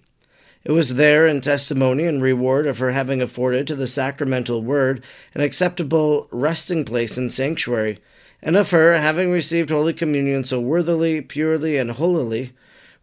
It 0.62 0.72
was 0.72 0.96
there 0.96 1.26
in 1.26 1.40
testimony 1.40 2.04
and 2.04 2.22
reward 2.22 2.66
of 2.66 2.78
her 2.80 2.92
having 2.92 3.22
afforded 3.22 3.66
to 3.66 3.74
the 3.74 3.88
sacramental 3.88 4.62
word 4.62 5.02
an 5.34 5.40
acceptable 5.40 6.28
resting 6.30 6.84
place 6.84 7.16
and 7.16 7.32
sanctuary, 7.32 7.98
and 8.42 8.58
of 8.58 8.72
her 8.72 8.98
having 8.98 9.32
received 9.32 9.70
Holy 9.70 9.94
Communion 9.94 10.44
so 10.44 10.60
worthily, 10.60 11.22
purely, 11.22 11.78
and 11.78 11.92
holily, 11.92 12.52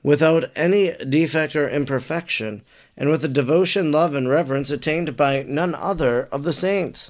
without 0.03 0.51
any 0.55 0.93
defect 1.09 1.55
or 1.55 1.67
imperfection, 1.67 2.61
and 2.95 3.09
with 3.09 3.25
a 3.25 3.27
devotion, 3.27 3.91
love, 3.91 4.13
and 4.13 4.29
reverence 4.29 4.69
attained 4.69 5.17
by 5.17 5.41
none 5.47 5.73
other 5.73 6.27
of 6.31 6.43
the 6.43 6.53
saints. 6.53 7.09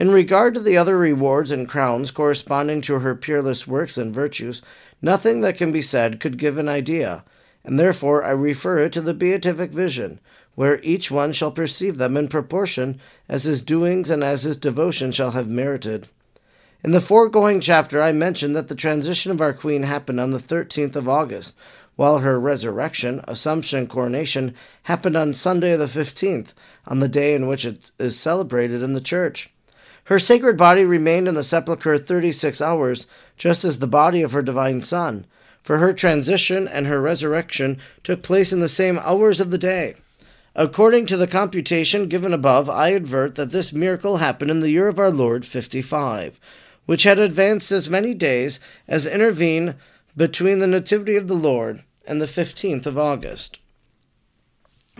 In 0.00 0.10
regard 0.10 0.54
to 0.54 0.60
the 0.60 0.76
other 0.76 0.98
rewards 0.98 1.52
and 1.52 1.68
crowns 1.68 2.10
corresponding 2.10 2.80
to 2.80 2.98
her 2.98 3.14
peerless 3.14 3.68
works 3.68 3.96
and 3.96 4.12
virtues, 4.12 4.62
nothing 5.00 5.42
that 5.42 5.56
can 5.56 5.70
be 5.70 5.82
said 5.82 6.18
could 6.18 6.38
give 6.38 6.58
an 6.58 6.68
idea 6.68 7.22
and 7.64 7.78
therefore 7.78 8.24
I 8.24 8.30
refer 8.30 8.78
it 8.78 8.92
to 8.94 9.00
the 9.02 9.14
beatific 9.14 9.70
vision, 9.70 10.18
where 10.54 10.80
each 10.82 11.10
one 11.10 11.32
shall 11.32 11.50
perceive 11.50 11.98
them 11.98 12.16
in 12.16 12.28
proportion 12.28 12.98
as 13.28 13.44
his 13.44 13.62
doings 13.62 14.08
and 14.10 14.24
as 14.24 14.42
his 14.44 14.56
devotion 14.56 15.12
shall 15.12 15.32
have 15.32 15.48
merited. 15.48 16.08
In 16.82 16.92
the 16.92 17.00
foregoing 17.00 17.60
chapter, 17.60 18.00
I 18.00 18.12
mentioned 18.12 18.56
that 18.56 18.68
the 18.68 18.74
transition 18.74 19.30
of 19.30 19.42
our 19.42 19.52
Queen 19.52 19.82
happened 19.82 20.18
on 20.18 20.30
the 20.30 20.38
13th 20.38 20.96
of 20.96 21.08
August, 21.08 21.54
while 21.96 22.18
her 22.18 22.40
resurrection, 22.40 23.20
Assumption, 23.28 23.86
coronation 23.86 24.54
happened 24.84 25.16
on 25.16 25.34
Sunday 25.34 25.76
the 25.76 25.84
15th, 25.84 26.54
on 26.86 27.00
the 27.00 27.08
day 27.08 27.34
in 27.34 27.46
which 27.46 27.66
it 27.66 27.90
is 27.98 28.18
celebrated 28.18 28.82
in 28.82 28.94
the 28.94 29.02
Church. 29.02 29.50
Her 30.10 30.18
sacred 30.18 30.58
body 30.58 30.84
remained 30.84 31.28
in 31.28 31.34
the 31.34 31.42
sepulchre 31.42 31.96
36 31.96 32.60
hours, 32.60 33.06
just 33.38 33.64
as 33.64 33.78
the 33.78 33.86
body 33.86 34.20
of 34.20 34.32
her 34.32 34.42
divine 34.42 34.82
Son 34.82 35.24
for 35.62 35.78
her 35.78 35.92
transition 35.92 36.66
and 36.66 36.86
her 36.86 37.00
resurrection 37.00 37.78
took 38.02 38.22
place 38.22 38.52
in 38.52 38.60
the 38.60 38.68
same 38.68 38.98
hours 38.98 39.40
of 39.40 39.50
the 39.50 39.58
day. 39.58 39.94
According 40.54 41.06
to 41.06 41.16
the 41.16 41.26
computation 41.26 42.08
given 42.08 42.32
above, 42.32 42.68
I 42.68 42.92
advert 42.92 43.36
that 43.36 43.50
this 43.50 43.72
miracle 43.72 44.16
happened 44.16 44.50
in 44.50 44.60
the 44.60 44.70
year 44.70 44.88
of 44.88 44.98
our 44.98 45.10
Lord 45.10 45.44
55, 45.44 46.40
which 46.86 47.04
had 47.04 47.18
advanced 47.18 47.70
as 47.70 47.88
many 47.88 48.14
days 48.14 48.58
as 48.88 49.06
intervene 49.06 49.76
between 50.16 50.58
the 50.58 50.66
Nativity 50.66 51.16
of 51.16 51.28
the 51.28 51.34
Lord 51.34 51.84
and 52.06 52.20
the 52.20 52.26
15th 52.26 52.86
of 52.86 52.98
August. 52.98 53.60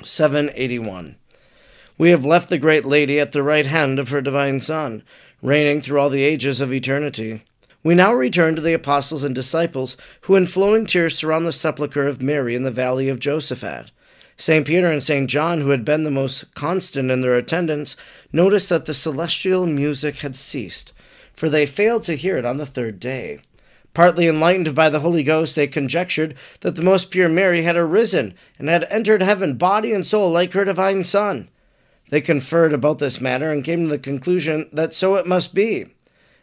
781. 0.05 1.17
We 2.01 2.09
have 2.13 2.25
left 2.25 2.49
the 2.49 2.57
great 2.57 2.87
lady 2.87 3.21
at 3.21 3.33
the 3.33 3.43
right 3.43 3.67
hand 3.67 3.99
of 3.99 4.09
her 4.09 4.23
divine 4.23 4.61
Son, 4.61 5.03
reigning 5.43 5.83
through 5.83 6.01
all 6.01 6.09
the 6.09 6.23
ages 6.23 6.63
of 6.63 6.73
eternity. 6.73 7.45
We 7.83 7.95
now 7.95 8.15
return 8.15 8.57
to 8.57 8.63
the 8.63 8.73
apostles 8.73 9.23
and 9.23 9.35
disciples 9.35 9.99
who 10.23 10.35
in 10.35 10.47
flowing 10.47 10.87
tears 10.87 11.15
surround 11.15 11.45
the 11.45 11.53
sepulchre 11.53 12.09
of 12.09 12.23
Mary 12.23 12.55
in 12.55 12.63
the 12.63 12.71
valley 12.71 13.11
of 13.11 13.21
Josaphat. 13.21 13.91
St. 14.39 14.67
Peter 14.67 14.87
and 14.87 15.03
St. 15.03 15.29
John, 15.29 15.61
who 15.61 15.69
had 15.69 15.85
been 15.85 16.05
the 16.05 16.11
most 16.11 16.55
constant 16.55 17.11
in 17.11 17.21
their 17.21 17.37
attendance, 17.37 17.97
noticed 18.33 18.71
that 18.71 18.87
the 18.87 18.95
celestial 18.95 19.67
music 19.67 20.21
had 20.21 20.35
ceased, 20.35 20.95
for 21.35 21.51
they 21.51 21.67
failed 21.67 22.05
to 22.05 22.17
hear 22.17 22.39
it 22.39 22.47
on 22.47 22.57
the 22.57 22.65
third 22.65 22.99
day. 22.99 23.41
Partly 23.93 24.27
enlightened 24.27 24.75
by 24.75 24.89
the 24.89 25.01
Holy 25.01 25.23
Ghost, 25.23 25.55
they 25.55 25.67
conjectured 25.67 26.35
that 26.61 26.77
the 26.77 26.83
most 26.83 27.11
pure 27.11 27.29
Mary 27.29 27.65
had 27.65 27.77
arisen 27.77 28.33
and 28.59 28.71
had 28.71 28.85
entered 28.85 29.21
heaven, 29.21 29.59
body 29.59 29.93
and 29.93 30.07
soul, 30.07 30.31
like 30.31 30.55
her 30.55 30.65
divine 30.65 31.05
Son. 31.05 31.51
They 32.11 32.21
conferred 32.21 32.73
about 32.73 32.99
this 32.99 33.21
matter 33.21 33.51
and 33.51 33.65
came 33.65 33.85
to 33.85 33.89
the 33.89 33.99
conclusion 33.99 34.69
that 34.73 34.93
so 34.95 35.15
it 35.15 35.27
must 35.27 35.55
be 35.55 35.87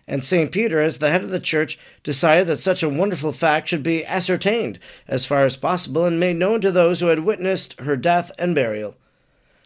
and 0.08 0.24
St. 0.24 0.52
Peter, 0.52 0.80
as 0.80 1.00
the 1.00 1.10
head 1.10 1.24
of 1.24 1.32
the 1.32 1.40
church, 1.40 1.78
decided 2.02 2.48
that 2.48 2.58
such 2.58 2.82
a 2.82 2.90
wonderful 2.90 3.34
fact 3.34 3.68
should 3.68 3.84
be 3.84 4.06
ascertained 4.06 4.80
as 5.08 5.26
far 5.26 5.44
as 5.44 5.58
possible 5.58 6.06
and 6.06 6.20
made 6.20 6.38
known 6.38 6.62
to 6.62 6.72
those 6.72 7.02
who 7.02 7.08
had 7.08 7.20
witnessed 7.20 7.78
her 7.82 7.98
death 7.98 8.32
and 8.40 8.56
burial. 8.56 8.96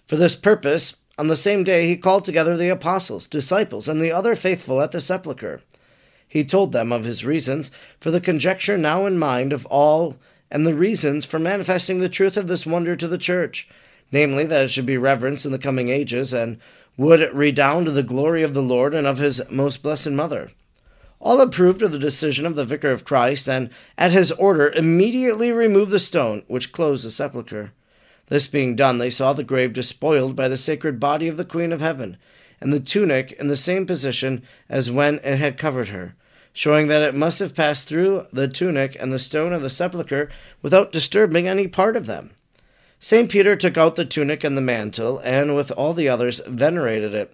For 0.07 0.15
this 0.15 0.35
purpose, 0.35 0.95
on 1.17 1.27
the 1.27 1.35
same 1.35 1.63
day, 1.63 1.87
he 1.87 1.95
called 1.95 2.25
together 2.25 2.57
the 2.57 2.69
apostles, 2.69 3.27
disciples, 3.27 3.87
and 3.87 4.01
the 4.01 4.11
other 4.11 4.35
faithful 4.35 4.81
at 4.81 4.91
the 4.91 4.99
sepulchre. 4.99 5.61
He 6.27 6.43
told 6.43 6.71
them 6.71 6.91
of 6.91 7.03
his 7.03 7.23
reasons 7.23 7.69
for 7.99 8.09
the 8.09 8.21
conjecture 8.21 8.77
now 8.77 9.05
in 9.05 9.19
mind 9.19 9.53
of 9.53 9.67
all, 9.67 10.17
and 10.49 10.65
the 10.65 10.73
reasons 10.73 11.23
for 11.23 11.37
manifesting 11.37 11.99
the 11.99 12.09
truth 12.09 12.35
of 12.35 12.47
this 12.47 12.65
wonder 12.65 12.95
to 12.95 13.07
the 13.07 13.17
church, 13.17 13.69
namely, 14.11 14.45
that 14.45 14.63
it 14.63 14.67
should 14.69 14.85
be 14.85 14.97
reverenced 14.97 15.45
in 15.45 15.51
the 15.51 15.59
coming 15.59 15.89
ages, 15.89 16.33
and 16.33 16.59
would 16.97 17.33
redound 17.33 17.85
to 17.85 17.91
the 17.91 18.03
glory 18.03 18.43
of 18.43 18.53
the 18.53 18.61
Lord 18.61 18.93
and 18.93 19.07
of 19.07 19.17
his 19.17 19.41
most 19.49 19.81
blessed 19.81 20.11
Mother. 20.11 20.51
All 21.19 21.39
approved 21.39 21.81
of 21.81 21.91
the 21.91 21.99
decision 21.99 22.45
of 22.45 22.55
the 22.55 22.65
Vicar 22.65 22.91
of 22.91 23.05
Christ, 23.05 23.47
and 23.47 23.69
at 23.97 24.11
his 24.11 24.31
order 24.33 24.71
immediately 24.71 25.51
removed 25.51 25.91
the 25.91 25.99
stone 25.99 26.43
which 26.47 26.71
closed 26.71 27.05
the 27.05 27.11
sepulchre. 27.11 27.71
This 28.27 28.47
being 28.47 28.75
done, 28.75 28.97
they 28.97 29.09
saw 29.09 29.33
the 29.33 29.43
grave 29.43 29.73
despoiled 29.73 30.35
by 30.35 30.47
the 30.47 30.57
sacred 30.57 30.99
body 30.99 31.27
of 31.27 31.37
the 31.37 31.45
Queen 31.45 31.71
of 31.71 31.81
Heaven, 31.81 32.17
and 32.59 32.71
the 32.71 32.79
tunic 32.79 33.33
in 33.33 33.47
the 33.47 33.55
same 33.55 33.85
position 33.85 34.43
as 34.69 34.89
when 34.89 35.15
it 35.15 35.37
had 35.37 35.57
covered 35.57 35.89
her, 35.89 36.15
showing 36.53 36.87
that 36.87 37.01
it 37.01 37.15
must 37.15 37.39
have 37.39 37.55
passed 37.55 37.87
through 37.87 38.27
the 38.31 38.47
tunic 38.47 38.95
and 38.99 39.11
the 39.11 39.19
stone 39.19 39.53
of 39.53 39.61
the 39.61 39.69
sepulchre 39.69 40.29
without 40.61 40.91
disturbing 40.91 41.47
any 41.47 41.67
part 41.67 41.95
of 41.95 42.05
them. 42.05 42.31
St. 43.03 43.31
Peter 43.31 43.55
took 43.55 43.79
out 43.79 43.95
the 43.95 44.05
tunic 44.05 44.43
and 44.43 44.55
the 44.55 44.61
mantle, 44.61 45.17
and 45.23 45.55
with 45.55 45.71
all 45.71 45.95
the 45.95 46.07
others 46.07 46.39
venerated 46.45 47.15
it, 47.15 47.33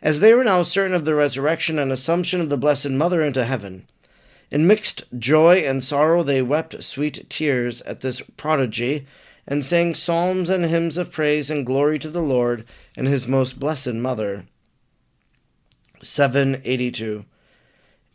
as 0.00 0.20
they 0.20 0.32
were 0.32 0.44
now 0.44 0.62
certain 0.62 0.94
of 0.94 1.04
the 1.04 1.14
resurrection 1.16 1.76
and 1.76 1.90
assumption 1.90 2.40
of 2.40 2.50
the 2.50 2.56
Blessed 2.56 2.90
Mother 2.90 3.20
into 3.20 3.44
heaven. 3.44 3.84
In 4.52 4.64
mixed 4.64 5.02
joy 5.18 5.56
and 5.56 5.82
sorrow 5.82 6.22
they 6.22 6.40
wept 6.40 6.84
sweet 6.84 7.28
tears 7.28 7.82
at 7.82 8.00
this 8.00 8.22
prodigy, 8.36 9.08
and 9.44 9.64
sang 9.64 9.92
psalms 9.92 10.48
and 10.48 10.64
hymns 10.64 10.96
of 10.96 11.10
praise 11.10 11.50
and 11.50 11.66
glory 11.66 11.98
to 11.98 12.10
the 12.10 12.22
Lord 12.22 12.64
and 12.94 13.08
his 13.08 13.26
most 13.26 13.58
blessed 13.58 13.94
Mother. 13.94 14.46
782. 16.00 17.24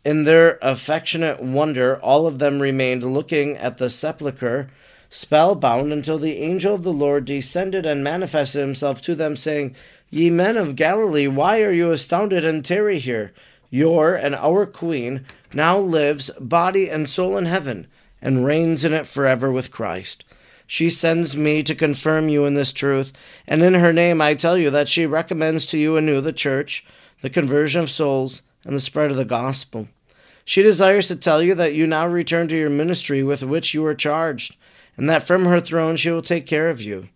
In 0.06 0.24
their 0.24 0.58
affectionate 0.62 1.42
wonder, 1.42 2.00
all 2.00 2.26
of 2.26 2.38
them 2.38 2.62
remained 2.62 3.04
looking 3.04 3.58
at 3.58 3.76
the 3.76 3.90
sepulchre, 3.90 4.70
spellbound, 5.10 5.92
until 5.92 6.18
the 6.18 6.38
angel 6.38 6.74
of 6.74 6.82
the 6.82 6.92
Lord 6.92 7.24
descended 7.24 7.86
and 7.86 8.02
manifested 8.02 8.60
himself 8.60 9.00
to 9.02 9.14
them, 9.14 9.36
saying, 9.36 9.74
Ye 10.10 10.30
men 10.30 10.56
of 10.56 10.76
Galilee, 10.76 11.26
why 11.26 11.62
are 11.62 11.72
you 11.72 11.90
astounded 11.90 12.44
and 12.44 12.64
tarry 12.64 12.98
here? 12.98 13.32
Your 13.70 14.14
and 14.14 14.34
our 14.34 14.66
Queen 14.66 15.24
now 15.52 15.78
lives, 15.78 16.30
body 16.38 16.88
and 16.88 17.08
soul 17.08 17.36
in 17.36 17.46
heaven, 17.46 17.86
and 18.22 18.44
reigns 18.44 18.84
in 18.84 18.92
it 18.92 19.06
forever 19.06 19.50
with 19.50 19.70
Christ. 19.70 20.24
She 20.66 20.88
sends 20.88 21.36
me 21.36 21.62
to 21.62 21.74
confirm 21.74 22.28
you 22.28 22.46
in 22.46 22.54
this 22.54 22.72
truth, 22.72 23.12
and 23.46 23.62
in 23.62 23.74
her 23.74 23.92
name 23.92 24.20
I 24.20 24.34
tell 24.34 24.56
you 24.56 24.70
that 24.70 24.88
she 24.88 25.06
recommends 25.06 25.66
to 25.66 25.78
you 25.78 25.96
anew 25.96 26.20
the 26.20 26.32
church, 26.32 26.86
the 27.20 27.30
conversion 27.30 27.82
of 27.82 27.90
souls, 27.90 28.42
and 28.64 28.74
the 28.74 28.80
spread 28.80 29.10
of 29.10 29.16
the 29.16 29.24
gospel. 29.24 29.88
She 30.44 30.62
desires 30.62 31.08
to 31.08 31.16
tell 31.16 31.42
you 31.42 31.54
that 31.54 31.74
you 31.74 31.86
now 31.86 32.06
return 32.06 32.48
to 32.48 32.56
your 32.56 32.70
ministry 32.70 33.22
with 33.22 33.42
which 33.42 33.74
you 33.74 33.82
were 33.82 33.94
charged, 33.94 34.56
and 34.96 35.08
that 35.08 35.22
from 35.22 35.44
her 35.46 35.60
throne 35.60 35.96
she 35.96 36.10
will 36.10 36.22
take 36.22 36.46
care 36.46 36.70
of 36.70 36.80
you. 36.80 37.08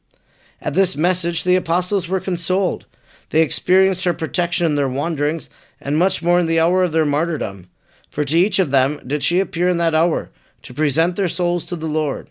At 0.60 0.74
this 0.74 0.96
message 0.96 1.44
the 1.44 1.56
apostles 1.56 2.08
were 2.08 2.20
consoled. 2.20 2.86
They 3.30 3.42
experienced 3.42 4.04
her 4.04 4.14
protection 4.14 4.66
in 4.66 4.74
their 4.74 4.88
wanderings, 4.88 5.50
and 5.80 5.96
much 5.96 6.22
more 6.22 6.40
in 6.40 6.46
the 6.46 6.58
hour 6.58 6.84
of 6.84 6.92
their 6.92 7.04
martyrdom. 7.04 7.68
For 8.10 8.24
to 8.24 8.38
each 8.38 8.58
of 8.58 8.70
them 8.70 9.00
did 9.06 9.22
she 9.22 9.38
appear 9.38 9.68
in 9.68 9.76
that 9.78 9.94
hour, 9.94 10.30
to 10.62 10.74
present 10.74 11.16
their 11.16 11.28
souls 11.28 11.64
to 11.66 11.76
the 11.76 11.86
Lord. 11.86 12.30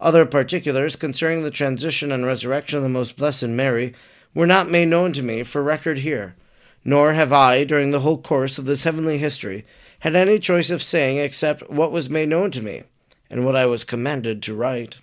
Other 0.00 0.24
particulars 0.26 0.94
concerning 0.94 1.42
the 1.42 1.50
transition 1.50 2.12
and 2.12 2.24
resurrection 2.24 2.76
of 2.76 2.82
the 2.84 2.88
most 2.88 3.16
blessed 3.16 3.48
Mary 3.48 3.94
were 4.32 4.46
not 4.46 4.70
made 4.70 4.88
known 4.88 5.12
to 5.14 5.22
me 5.22 5.42
for 5.42 5.62
record 5.62 5.98
here, 5.98 6.36
nor 6.84 7.14
have 7.14 7.32
I, 7.32 7.64
during 7.64 7.90
the 7.90 8.00
whole 8.00 8.18
course 8.18 8.58
of 8.58 8.66
this 8.66 8.84
heavenly 8.84 9.18
history, 9.18 9.66
had 10.00 10.14
any 10.14 10.38
choice 10.38 10.70
of 10.70 10.82
saying 10.82 11.16
except 11.18 11.68
what 11.68 11.90
was 11.90 12.08
made 12.08 12.28
known 12.28 12.52
to 12.52 12.62
me, 12.62 12.84
and 13.30 13.44
what 13.44 13.56
I 13.56 13.66
was 13.66 13.84
commanded 13.84 14.42
to 14.42 14.54
write. 14.54 14.98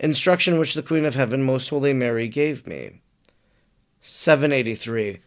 Instruction 0.00 0.58
which 0.58 0.74
the 0.74 0.82
Queen 0.82 1.04
of 1.04 1.14
Heaven, 1.14 1.42
Most 1.42 1.68
Holy 1.68 1.92
Mary, 1.92 2.28
gave 2.28 2.66
me. 2.66 3.00
783. 4.02 5.20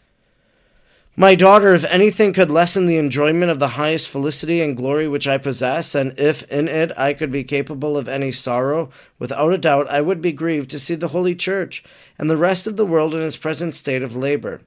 My 1.19 1.33
daughter, 1.33 1.73
if 1.73 1.83
anything 1.85 2.31
could 2.31 2.51
lessen 2.51 2.85
the 2.85 2.99
enjoyment 2.99 3.49
of 3.49 3.57
the 3.57 3.69
highest 3.69 4.07
felicity 4.07 4.61
and 4.61 4.77
glory 4.77 5.07
which 5.07 5.27
I 5.27 5.39
possess, 5.39 5.95
and 5.95 6.13
if 6.19 6.43
in 6.51 6.67
it 6.67 6.95
I 6.95 7.13
could 7.13 7.31
be 7.31 7.43
capable 7.43 7.97
of 7.97 8.07
any 8.07 8.31
sorrow, 8.31 8.91
without 9.17 9.51
a 9.51 9.57
doubt 9.57 9.89
I 9.89 9.99
would 9.99 10.21
be 10.21 10.31
grieved 10.31 10.69
to 10.69 10.79
see 10.79 10.93
the 10.93 11.07
Holy 11.07 11.33
Church 11.33 11.83
and 12.19 12.29
the 12.29 12.37
rest 12.37 12.67
of 12.67 12.77
the 12.77 12.85
world 12.85 13.15
in 13.15 13.23
its 13.23 13.35
present 13.35 13.73
state 13.73 14.03
of 14.03 14.15
labor, 14.15 14.61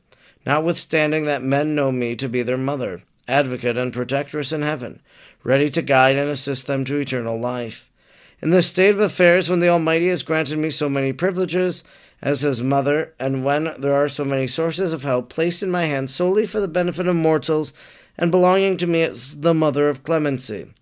notwithstanding 0.45 1.25
that 1.27 1.41
men 1.41 1.77
know 1.77 1.93
me 1.93 2.17
to 2.17 2.29
be 2.29 2.43
their 2.43 2.57
mother, 2.57 3.03
advocate, 3.31 3.77
and 3.77 3.93
protectress 3.93 4.53
in 4.53 4.63
heaven, 4.63 5.01
ready 5.43 5.71
to 5.71 5.81
guide 5.81 6.17
and 6.17 6.29
assist 6.29 6.67
them 6.67 6.85
to 6.85 6.99
eternal 6.99 7.39
life. 7.39 7.89
In 8.43 8.51
this 8.51 8.67
state 8.67 8.95
of 8.95 9.01
affairs, 9.01 9.49
when 9.49 9.61
the 9.61 9.69
Almighty 9.69 10.09
has 10.09 10.23
granted 10.23 10.59
me 10.59 10.71
so 10.71 10.89
many 10.89 11.13
privileges, 11.13 11.85
as 12.23 12.43
his 12.43 12.63
mother, 12.63 13.15
and 13.19 13.45
when 13.45 13.75
there 13.79 13.95
are 13.95 14.09
so 14.09 14.25
many 14.25 14.47
sources 14.47 14.93
of 14.93 15.05
help 15.05 15.31
placed 15.31 15.63
in 15.63 15.71
my 15.71 15.87
hands 15.87 16.15
solely 16.15 16.47
for 16.47 16.61
the 16.61 16.69
benefit 16.69 17.07
of 17.07 17.17
mortals 17.17 17.73
and 18.19 18.31
belonging 18.31 18.77
to 18.77 18.87
me 18.87 19.03
as 19.03 19.41
the 19.41 19.55
mother 19.55 19.89
of 19.89 20.03
clemency. 20.03 20.73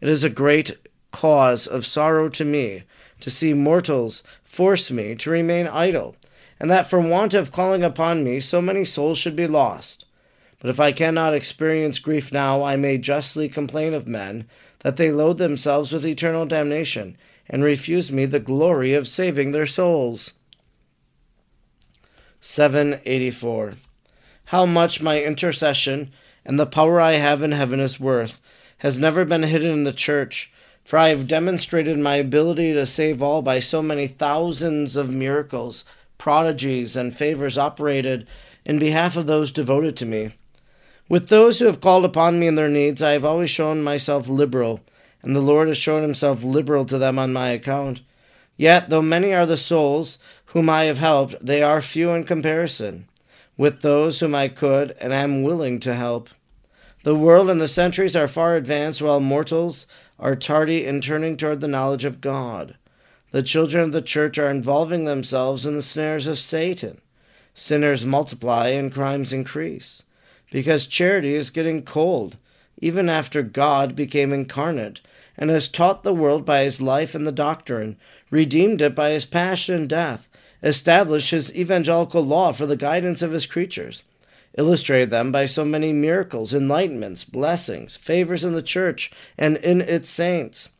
It 0.00 0.08
is 0.08 0.22
a 0.22 0.30
great 0.30 0.76
cause 1.10 1.66
of 1.66 1.86
sorrow 1.86 2.28
to 2.28 2.44
me 2.44 2.84
to 3.20 3.30
see 3.30 3.52
mortals 3.52 4.22
force 4.44 4.90
me 4.90 5.14
to 5.16 5.30
remain 5.30 5.66
idle, 5.66 6.16
and 6.60 6.70
that 6.70 6.88
for 6.88 7.00
want 7.00 7.34
of 7.34 7.52
calling 7.52 7.82
upon 7.82 8.22
me 8.22 8.40
so 8.40 8.62
many 8.62 8.84
souls 8.84 9.18
should 9.18 9.36
be 9.36 9.46
lost. 9.46 10.05
But 10.58 10.70
if 10.70 10.80
I 10.80 10.92
cannot 10.92 11.34
experience 11.34 11.98
grief 11.98 12.32
now, 12.32 12.62
I 12.62 12.76
may 12.76 12.98
justly 12.98 13.48
complain 13.48 13.92
of 13.94 14.08
men 14.08 14.46
that 14.80 14.96
they 14.96 15.12
load 15.12 15.38
themselves 15.38 15.92
with 15.92 16.06
eternal 16.06 16.46
damnation 16.46 17.16
and 17.48 17.62
refuse 17.62 18.10
me 18.10 18.26
the 18.26 18.40
glory 18.40 18.94
of 18.94 19.06
saving 19.06 19.52
their 19.52 19.66
souls. 19.66 20.32
784. 22.40 23.74
How 24.46 24.64
much 24.64 25.02
my 25.02 25.22
intercession 25.22 26.12
and 26.44 26.58
the 26.58 26.66
power 26.66 27.00
I 27.00 27.12
have 27.12 27.42
in 27.42 27.52
heaven 27.52 27.80
is 27.80 28.00
worth 28.00 28.40
has 28.78 29.00
never 29.00 29.24
been 29.24 29.42
hidden 29.42 29.70
in 29.70 29.84
the 29.84 29.92
church, 29.92 30.52
for 30.84 30.98
I 30.98 31.08
have 31.08 31.26
demonstrated 31.26 31.98
my 31.98 32.16
ability 32.16 32.72
to 32.74 32.86
save 32.86 33.22
all 33.22 33.42
by 33.42 33.58
so 33.58 33.82
many 33.82 34.06
thousands 34.06 34.94
of 34.94 35.10
miracles, 35.10 35.84
prodigies, 36.18 36.94
and 36.94 37.14
favors 37.14 37.58
operated 37.58 38.26
in 38.64 38.78
behalf 38.78 39.16
of 39.16 39.26
those 39.26 39.50
devoted 39.50 39.96
to 39.96 40.06
me. 40.06 40.34
With 41.08 41.28
those 41.28 41.58
who 41.58 41.66
have 41.66 41.80
called 41.80 42.04
upon 42.04 42.40
me 42.40 42.48
in 42.48 42.56
their 42.56 42.68
needs, 42.68 43.00
I 43.00 43.12
have 43.12 43.24
always 43.24 43.50
shown 43.50 43.82
myself 43.82 44.28
liberal, 44.28 44.80
and 45.22 45.36
the 45.36 45.40
Lord 45.40 45.68
has 45.68 45.78
shown 45.78 46.02
himself 46.02 46.42
liberal 46.42 46.84
to 46.86 46.98
them 46.98 47.18
on 47.18 47.32
my 47.32 47.50
account. 47.50 48.00
Yet, 48.56 48.88
though 48.88 49.02
many 49.02 49.32
are 49.32 49.46
the 49.46 49.56
souls 49.56 50.18
whom 50.46 50.68
I 50.68 50.84
have 50.84 50.98
helped, 50.98 51.36
they 51.44 51.62
are 51.62 51.80
few 51.80 52.10
in 52.10 52.24
comparison 52.24 53.06
with 53.56 53.82
those 53.82 54.20
whom 54.20 54.34
I 54.34 54.48
could 54.48 54.96
and 55.00 55.12
am 55.12 55.42
willing 55.42 55.80
to 55.80 55.94
help. 55.94 56.28
The 57.04 57.14
world 57.14 57.48
and 57.48 57.60
the 57.60 57.68
centuries 57.68 58.16
are 58.16 58.28
far 58.28 58.56
advanced, 58.56 59.00
while 59.00 59.20
mortals 59.20 59.86
are 60.18 60.34
tardy 60.34 60.84
in 60.84 61.00
turning 61.00 61.36
toward 61.36 61.60
the 61.60 61.68
knowledge 61.68 62.04
of 62.04 62.20
God. 62.20 62.76
The 63.30 63.42
children 63.42 63.84
of 63.84 63.92
the 63.92 64.02
church 64.02 64.38
are 64.38 64.50
involving 64.50 65.04
themselves 65.04 65.64
in 65.66 65.76
the 65.76 65.82
snares 65.82 66.26
of 66.26 66.38
Satan. 66.38 67.00
Sinners 67.54 68.04
multiply 68.04 68.68
and 68.68 68.92
crimes 68.92 69.32
increase, 69.32 70.02
because 70.50 70.86
charity 70.86 71.34
is 71.34 71.50
getting 71.50 71.82
cold, 71.82 72.36
even 72.78 73.08
after 73.08 73.42
God 73.42 73.96
became 73.96 74.32
incarnate 74.32 75.00
and 75.36 75.50
has 75.50 75.68
taught 75.68 76.02
the 76.02 76.14
world 76.14 76.44
by 76.44 76.64
his 76.64 76.80
life 76.80 77.14
and 77.14 77.26
the 77.26 77.32
doctrine, 77.32 77.96
redeemed 78.30 78.80
it 78.80 78.94
by 78.94 79.10
his 79.10 79.24
passion 79.24 79.74
and 79.74 79.88
death, 79.88 80.28
established 80.62 81.30
his 81.30 81.54
evangelical 81.54 82.22
law 82.22 82.52
for 82.52 82.66
the 82.66 82.76
guidance 82.76 83.22
of 83.22 83.32
his 83.32 83.46
creatures, 83.46 84.02
illustrated 84.56 85.10
them 85.10 85.30
by 85.30 85.44
so 85.46 85.64
many 85.64 85.92
miracles, 85.92 86.52
enlightenments, 86.52 87.30
blessings, 87.30 87.96
favors 87.96 88.44
in 88.44 88.52
the 88.52 88.62
church 88.62 89.10
and 89.36 89.58
in 89.58 89.80
its 89.80 90.08
saints. 90.08 90.70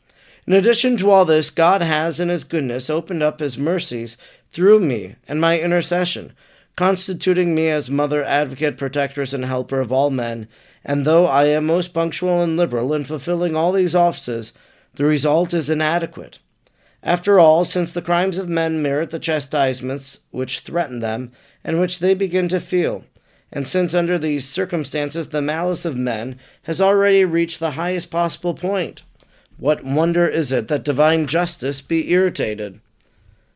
In 0.47 0.53
addition 0.53 0.97
to 0.99 1.11
all 1.11 1.25
this, 1.25 1.51
God 1.51 1.83
has, 1.83 2.21
in 2.21 2.29
his 2.29 2.45
goodness, 2.45 2.89
opened 2.89 3.23
up 3.23 3.41
his 3.41 3.59
mercies 3.59 4.17
through 4.51 4.79
me 4.79 5.17
and 5.29 5.41
my 5.41 5.61
intercession, 5.61 6.33
constituting 6.77 7.55
me 7.55 7.69
as 7.69 7.89
mother, 7.89 8.23
advocate, 8.23 8.77
protectress, 8.77 9.33
and 9.33 9.45
helper 9.45 9.81
of 9.81 9.91
all 9.91 10.11
men. 10.11 10.47
And 10.85 11.05
though 11.05 11.27
I 11.27 11.47
am 11.47 11.67
most 11.67 11.95
punctual 11.95 12.43
and 12.43 12.57
liberal 12.57 12.93
in 12.93 13.05
fulfilling 13.05 13.57
all 13.57 13.73
these 13.73 13.95
offices, 13.95 14.53
the 14.95 15.05
result 15.05 15.55
is 15.55 15.71
inadequate. 15.71 16.39
After 17.03 17.39
all, 17.39 17.65
since 17.65 17.93
the 17.93 18.03
crimes 18.03 18.39
of 18.39 18.49
men 18.49 18.83
merit 18.83 19.11
the 19.11 19.19
chastisements 19.19 20.21
which 20.31 20.61
threaten 20.61 21.01
them, 21.01 21.33
and 21.65 21.81
which 21.81 21.99
they 21.99 22.15
begin 22.15 22.49
to 22.49 22.61
feel, 22.61 23.05
and 23.53 23.67
since 23.67 23.95
under 23.95 24.19
these 24.19 24.49
circumstances 24.49 25.29
the 25.29 25.43
malice 25.43 25.85
of 25.85 25.97
men 25.97 26.39
has 26.63 26.81
already 26.81 27.25
reached 27.25 27.61
the 27.61 27.73
highest 27.73 28.11
possible 28.11 28.55
point, 28.55 29.03
what 29.57 29.85
wonder 29.85 30.27
is 30.29 30.53
it 30.53 30.69
that 30.69 30.85
divine 30.85 31.27
justice 31.27 31.81
be 31.81 32.11
irritated? 32.11 32.81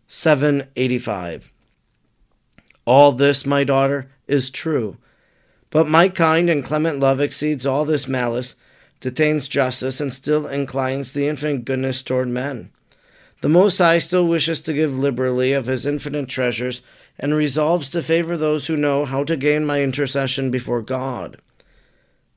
785. 0.06 1.52
All 2.84 3.12
this, 3.12 3.46
my 3.46 3.64
daughter, 3.64 4.10
is 4.26 4.50
true. 4.50 4.96
But 5.70 5.88
my 5.88 6.08
kind 6.08 6.50
and 6.50 6.64
clement 6.64 6.98
love 6.98 7.20
exceeds 7.20 7.64
all 7.64 7.84
this 7.84 8.08
malice, 8.08 8.56
detains 9.00 9.48
justice, 9.48 10.00
and 10.00 10.12
still 10.12 10.46
inclines 10.46 11.12
the 11.12 11.28
infinite 11.28 11.64
goodness 11.64 12.02
toward 12.02 12.28
men. 12.28 12.70
The 13.40 13.48
Most 13.48 13.78
High 13.78 13.98
still 13.98 14.26
wishes 14.26 14.60
to 14.62 14.74
give 14.74 14.96
liberally 14.96 15.52
of 15.52 15.66
his 15.66 15.86
infinite 15.86 16.28
treasures, 16.28 16.82
and 17.18 17.34
resolves 17.34 17.88
to 17.90 18.02
favor 18.02 18.36
those 18.36 18.66
who 18.66 18.76
know 18.76 19.04
how 19.04 19.24
to 19.24 19.36
gain 19.36 19.64
my 19.64 19.82
intercession 19.82 20.50
before 20.50 20.82
God. 20.82 21.40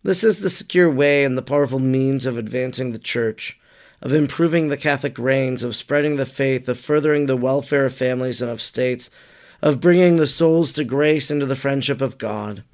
This 0.03 0.23
is 0.23 0.39
the 0.39 0.49
secure 0.49 0.91
way 0.91 1.23
and 1.23 1.37
the 1.37 1.41
powerful 1.41 1.79
means 1.79 2.25
of 2.25 2.37
advancing 2.37 2.91
the 2.91 2.99
Church, 2.99 3.57
of 4.01 4.13
improving 4.13 4.67
the 4.67 4.77
Catholic 4.77 5.17
reigns, 5.17 5.63
of 5.63 5.75
spreading 5.75 6.17
the 6.17 6.25
faith, 6.25 6.67
of 6.67 6.77
furthering 6.77 7.25
the 7.25 7.37
welfare 7.37 7.85
of 7.85 7.95
families 7.95 8.41
and 8.41 8.51
of 8.51 8.61
states, 8.61 9.09
of 9.63 9.79
bringing 9.79 10.17
the 10.17 10.27
souls 10.27 10.73
to 10.73 10.83
grace 10.83 11.31
and 11.31 11.39
to 11.39 11.45
the 11.45 11.55
friendship 11.55 12.01
of 12.01 12.17
God. 12.17 12.65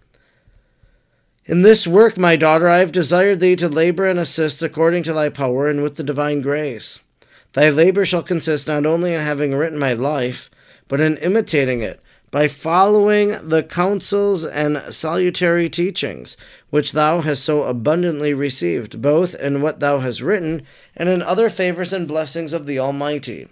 In 1.45 1.61
this 1.61 1.85
work, 1.85 2.17
my 2.17 2.35
daughter, 2.35 2.67
I 2.67 2.79
have 2.79 2.91
desired 2.91 3.39
thee 3.39 3.55
to 3.57 3.69
labor 3.69 4.07
and 4.07 4.17
assist 4.17 4.63
according 4.63 5.03
to 5.03 5.13
thy 5.13 5.29
power 5.29 5.69
and 5.69 5.83
with 5.83 5.97
the 5.97 6.03
divine 6.03 6.41
grace. 6.41 7.03
Thy 7.53 7.69
labor 7.69 8.05
shall 8.05 8.23
consist 8.23 8.67
not 8.67 8.87
only 8.87 9.13
in 9.13 9.21
having 9.21 9.53
written 9.53 9.77
my 9.77 9.93
life, 9.93 10.49
but 10.87 10.99
in 10.99 11.17
imitating 11.17 11.83
it, 11.83 12.01
by 12.31 12.47
following 12.47 13.37
the 13.47 13.61
counsels 13.61 14.43
and 14.43 14.81
salutary 14.91 15.69
teachings 15.69 16.37
which 16.71 16.93
thou 16.93 17.21
hast 17.21 17.43
so 17.43 17.63
abundantly 17.65 18.33
received, 18.33 18.99
both 18.99 19.35
in 19.35 19.61
what 19.61 19.79
thou 19.79 19.99
hast 19.99 20.21
written 20.21 20.63
and 20.95 21.07
in 21.07 21.21
other 21.21 21.51
favors 21.51 21.93
and 21.93 22.07
blessings 22.07 22.51
of 22.51 22.65
the 22.65 22.79
Almighty. 22.79 23.47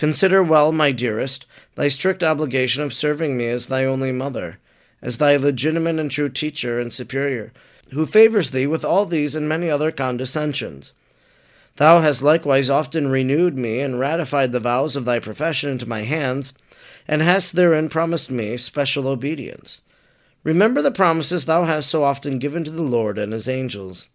Consider 0.00 0.42
well, 0.42 0.72
my 0.72 0.92
dearest, 0.92 1.44
thy 1.74 1.88
strict 1.88 2.22
obligation 2.22 2.82
of 2.82 2.94
serving 2.94 3.36
me 3.36 3.48
as 3.48 3.66
thy 3.66 3.84
only 3.84 4.12
mother, 4.12 4.58
as 5.02 5.18
thy 5.18 5.36
legitimate 5.36 5.98
and 5.98 6.10
true 6.10 6.30
teacher 6.30 6.80
and 6.80 6.90
superior, 6.90 7.52
who 7.90 8.06
favors 8.06 8.50
thee 8.50 8.66
with 8.66 8.82
all 8.82 9.04
these 9.04 9.34
and 9.34 9.46
many 9.46 9.68
other 9.68 9.92
condescensions. 9.92 10.94
Thou 11.76 12.00
hast 12.00 12.22
likewise 12.22 12.70
often 12.70 13.10
renewed 13.10 13.58
me 13.58 13.80
and 13.80 14.00
ratified 14.00 14.52
the 14.52 14.58
vows 14.58 14.96
of 14.96 15.04
thy 15.04 15.18
profession 15.18 15.68
into 15.68 15.86
my 15.86 16.00
hands, 16.04 16.54
and 17.06 17.20
hast 17.20 17.54
therein 17.54 17.90
promised 17.90 18.30
me 18.30 18.56
special 18.56 19.06
obedience. 19.06 19.82
Remember 20.44 20.80
the 20.80 20.90
promises 20.90 21.44
thou 21.44 21.64
hast 21.64 21.90
so 21.90 22.04
often 22.04 22.38
given 22.38 22.64
to 22.64 22.70
the 22.70 22.80
Lord 22.80 23.18
and 23.18 23.34
his 23.34 23.48
angels. 23.48 24.08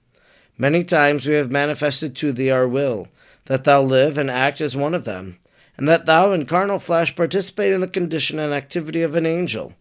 Many 0.58 0.84
times 0.84 1.28
we 1.28 1.36
have 1.36 1.52
manifested 1.52 2.16
to 2.16 2.32
thee 2.32 2.50
our 2.50 2.68
will, 2.68 3.08
that 3.46 3.66
thou 3.66 3.84
live 3.84 4.18
and 4.18 4.32
act 4.32 4.62
as 4.62 4.76
one 4.76 4.96
of 4.96 5.06
them, 5.06 5.38
and 5.78 5.88
that 5.88 6.06
thou 6.06 6.32
in 6.32 6.46
carnal 6.46 6.80
flesh 6.80 7.16
participate 7.16 7.74
in 7.74 7.82
the 7.82 7.88
condition 7.88 8.40
and 8.40 8.54
activity 8.54 9.02
of 9.02 9.16
an 9.16 9.26
angel 9.26 9.74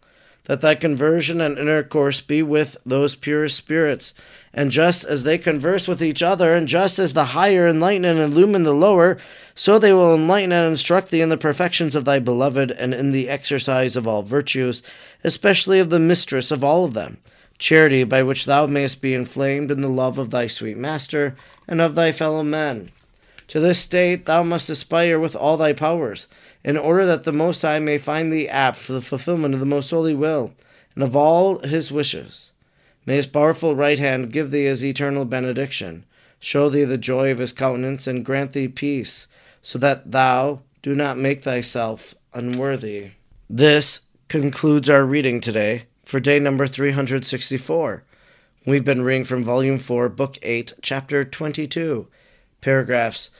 that 0.44 0.60
thy 0.60 0.74
conversion 0.74 1.40
and 1.40 1.58
intercourse 1.58 2.20
be 2.20 2.42
with 2.42 2.76
those 2.84 3.14
pure 3.14 3.48
spirits. 3.48 4.12
And 4.52 4.70
just 4.70 5.04
as 5.04 5.22
they 5.22 5.38
converse 5.38 5.88
with 5.88 6.02
each 6.02 6.22
other, 6.22 6.54
and 6.54 6.68
just 6.68 6.98
as 6.98 7.12
the 7.12 7.26
higher 7.26 7.66
enlighten 7.66 8.04
and 8.04 8.20
illumine 8.20 8.62
the 8.62 8.74
lower, 8.74 9.18
so 9.54 9.78
they 9.78 9.92
will 9.92 10.14
enlighten 10.14 10.52
and 10.52 10.70
instruct 10.70 11.10
thee 11.10 11.22
in 11.22 11.30
the 11.30 11.36
perfections 11.36 11.94
of 11.94 12.04
thy 12.04 12.18
beloved, 12.18 12.70
and 12.70 12.94
in 12.94 13.10
the 13.10 13.28
exercise 13.28 13.96
of 13.96 14.06
all 14.06 14.22
virtues, 14.22 14.82
especially 15.24 15.80
of 15.80 15.90
the 15.90 15.98
mistress 15.98 16.50
of 16.50 16.62
all 16.62 16.84
of 16.84 16.94
them, 16.94 17.16
charity 17.58 18.04
by 18.04 18.22
which 18.22 18.44
thou 18.44 18.66
mayest 18.66 19.00
be 19.00 19.14
inflamed 19.14 19.70
in 19.70 19.80
the 19.80 19.88
love 19.88 20.18
of 20.18 20.30
thy 20.30 20.46
sweet 20.46 20.76
master, 20.76 21.34
and 21.66 21.80
of 21.80 21.94
thy 21.94 22.12
fellow 22.12 22.44
men. 22.44 22.90
To 23.54 23.60
this 23.60 23.78
state 23.78 24.26
thou 24.26 24.42
must 24.42 24.68
aspire 24.68 25.20
with 25.20 25.36
all 25.36 25.56
thy 25.56 25.74
powers 25.74 26.26
in 26.64 26.76
order 26.76 27.06
that 27.06 27.22
the 27.22 27.32
Most 27.32 27.62
High 27.62 27.78
may 27.78 27.98
find 27.98 28.32
thee 28.32 28.48
apt 28.48 28.76
for 28.78 28.94
the 28.94 29.00
fulfillment 29.00 29.54
of 29.54 29.60
the 29.60 29.64
most 29.64 29.90
holy 29.90 30.12
will, 30.12 30.54
and 30.96 31.04
of 31.04 31.14
all 31.14 31.60
his 31.60 31.92
wishes. 31.92 32.50
May 33.06 33.14
his 33.14 33.28
powerful 33.28 33.76
right 33.76 34.00
hand 34.00 34.32
give 34.32 34.50
thee 34.50 34.64
his 34.64 34.84
eternal 34.84 35.24
benediction, 35.24 36.04
show 36.40 36.68
thee 36.68 36.82
the 36.82 36.98
joy 36.98 37.30
of 37.30 37.38
his 37.38 37.52
countenance, 37.52 38.08
and 38.08 38.24
grant 38.24 38.54
thee 38.54 38.66
peace, 38.66 39.28
so 39.62 39.78
that 39.78 40.10
thou 40.10 40.62
do 40.82 40.92
not 40.92 41.16
make 41.16 41.44
thyself 41.44 42.12
unworthy. 42.32 43.12
This 43.48 44.00
concludes 44.26 44.90
our 44.90 45.04
reading 45.04 45.40
today 45.40 45.84
for 46.04 46.18
day 46.18 46.40
number 46.40 46.66
364. 46.66 48.02
We've 48.66 48.84
been 48.84 49.02
reading 49.02 49.22
from 49.22 49.44
Volume 49.44 49.78
4, 49.78 50.08
Book 50.08 50.38
8, 50.42 50.72
Chapter 50.82 51.22
22, 51.22 52.08
paragraphs 52.60 53.30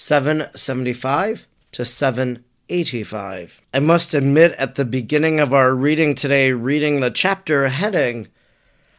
775 0.00 1.46
to 1.72 1.84
785. 1.84 3.60
I 3.74 3.78
must 3.80 4.14
admit, 4.14 4.52
at 4.52 4.76
the 4.76 4.86
beginning 4.86 5.38
of 5.38 5.52
our 5.52 5.74
reading 5.74 6.14
today, 6.14 6.52
reading 6.52 7.00
the 7.00 7.10
chapter 7.10 7.68
heading, 7.68 8.28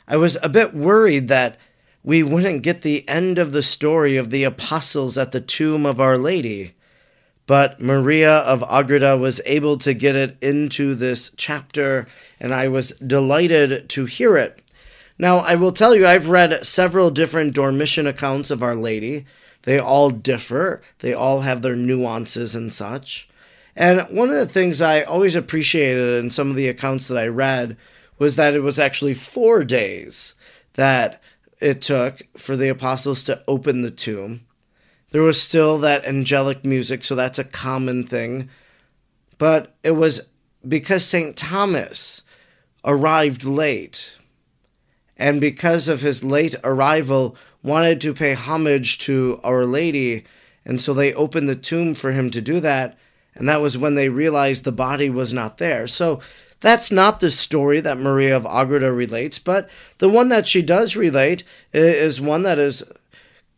I 0.08 0.18
was 0.18 0.38
a 0.44 0.48
bit 0.48 0.76
worried 0.76 1.28
that 1.28 1.58
we 2.04 2.22
wouldn't 2.22 2.62
get 2.62 2.84
the 2.84 3.08
end 3.10 3.40
of 3.40 3.52
the 3.52 3.64
story 3.64 4.16
of 4.16 4.30
the 4.30 4.44
apostles 4.44 5.18
at 5.18 5.32
the 5.32 5.42
tomb 5.42 5.88
of 5.88 6.00
Our 6.00 6.20
Lady. 6.20 6.76
But 7.48 7.82
Maria 7.82 8.38
of 8.38 8.64
Agreda 8.70 9.18
was 9.18 9.42
able 9.48 9.80
to 9.80 9.96
get 9.96 10.16
it 10.16 10.38
into 10.40 10.94
this 10.94 11.32
chapter, 11.36 12.08
and 12.40 12.54
I 12.54 12.68
was 12.68 12.90
delighted 13.06 13.90
to 13.90 14.06
hear 14.06 14.38
it. 14.38 14.62
Now, 15.18 15.40
I 15.40 15.56
will 15.56 15.72
tell 15.72 15.96
you, 15.96 16.06
I've 16.06 16.30
read 16.30 16.64
several 16.64 17.10
different 17.10 17.56
Dormition 17.56 18.06
accounts 18.06 18.52
of 18.52 18.62
Our 18.62 18.76
Lady. 18.76 19.26
They 19.64 19.80
all 19.80 20.10
differ, 20.10 20.82
they 21.00 21.14
all 21.14 21.42
have 21.42 21.62
their 21.62 21.76
nuances 21.76 22.56
and 22.56 22.72
such. 22.72 23.30
And 23.76 24.02
one 24.10 24.30
of 24.30 24.36
the 24.36 24.48
things 24.48 24.82
I 24.82 25.04
always 25.04 25.36
appreciated 25.36 26.24
in 26.24 26.30
some 26.30 26.50
of 26.50 26.56
the 26.56 26.68
accounts 26.68 27.08
that 27.08 27.18
I 27.18 27.28
read 27.28 27.78
was 28.18 28.36
that 28.36 28.54
it 28.54 28.62
was 28.62 28.80
actually 28.80 29.14
four 29.14 29.64
days 29.64 30.36
that 30.74 31.22
it 31.60 31.82
took 31.82 32.22
for 32.38 32.56
the 32.56 32.70
apostles 32.70 33.24
to 33.24 33.44
open 33.48 33.82
the 33.82 33.92
tomb. 33.92 34.42
There 35.12 35.22
was 35.22 35.42
still 35.42 35.78
that 35.80 36.06
angelic 36.06 36.66
music, 36.66 37.04
so 37.04 37.16
that's 37.16 37.40
a 37.40 37.44
common 37.44 38.04
thing. 38.04 38.50
But 39.38 39.76
it 39.84 39.92
was 39.92 40.22
because 40.68 41.06
St. 41.06 41.36
Thomas 41.36 42.22
arrived 42.86 43.44
late, 43.44 44.18
and 45.22 45.40
because 45.40 45.88
of 45.88 46.02
his 46.02 46.24
late 46.24 46.56
arrival, 46.64 47.36
wanted 47.64 48.02
to 48.02 48.14
pay 48.14 48.34
homage 48.34 48.98
to 49.00 49.40
Our 49.44 49.66
Lady, 49.66 50.26
and 50.66 50.82
so 50.82 50.94
they 50.94 51.14
opened 51.14 51.48
the 51.48 51.56
tomb 51.56 51.94
for 51.94 52.12
him 52.12 52.30
to 52.32 52.42
do 52.42 52.60
that 52.60 52.98
and 53.36 53.48
that 53.48 53.62
was 53.62 53.78
when 53.78 53.96
they 53.96 54.10
realized 54.10 54.64
the 54.64 54.72
body 54.72 55.10
was 55.10 55.34
not 55.34 55.58
there. 55.58 55.88
So 55.88 56.20
that's 56.60 56.92
not 56.92 57.20
the 57.20 57.32
story 57.32 57.80
that 57.80 57.98
Maria 57.98 58.36
of 58.36 58.46
Agreda 58.46 58.92
relates, 58.92 59.40
but 59.40 59.70
the 59.98 60.10
one 60.10 60.30
that 60.30 60.48
she 60.48 60.62
does 60.62 60.96
relate 60.96 61.44
is 61.74 62.22
one 62.22 62.44
that 62.44 62.60
is 62.60 62.84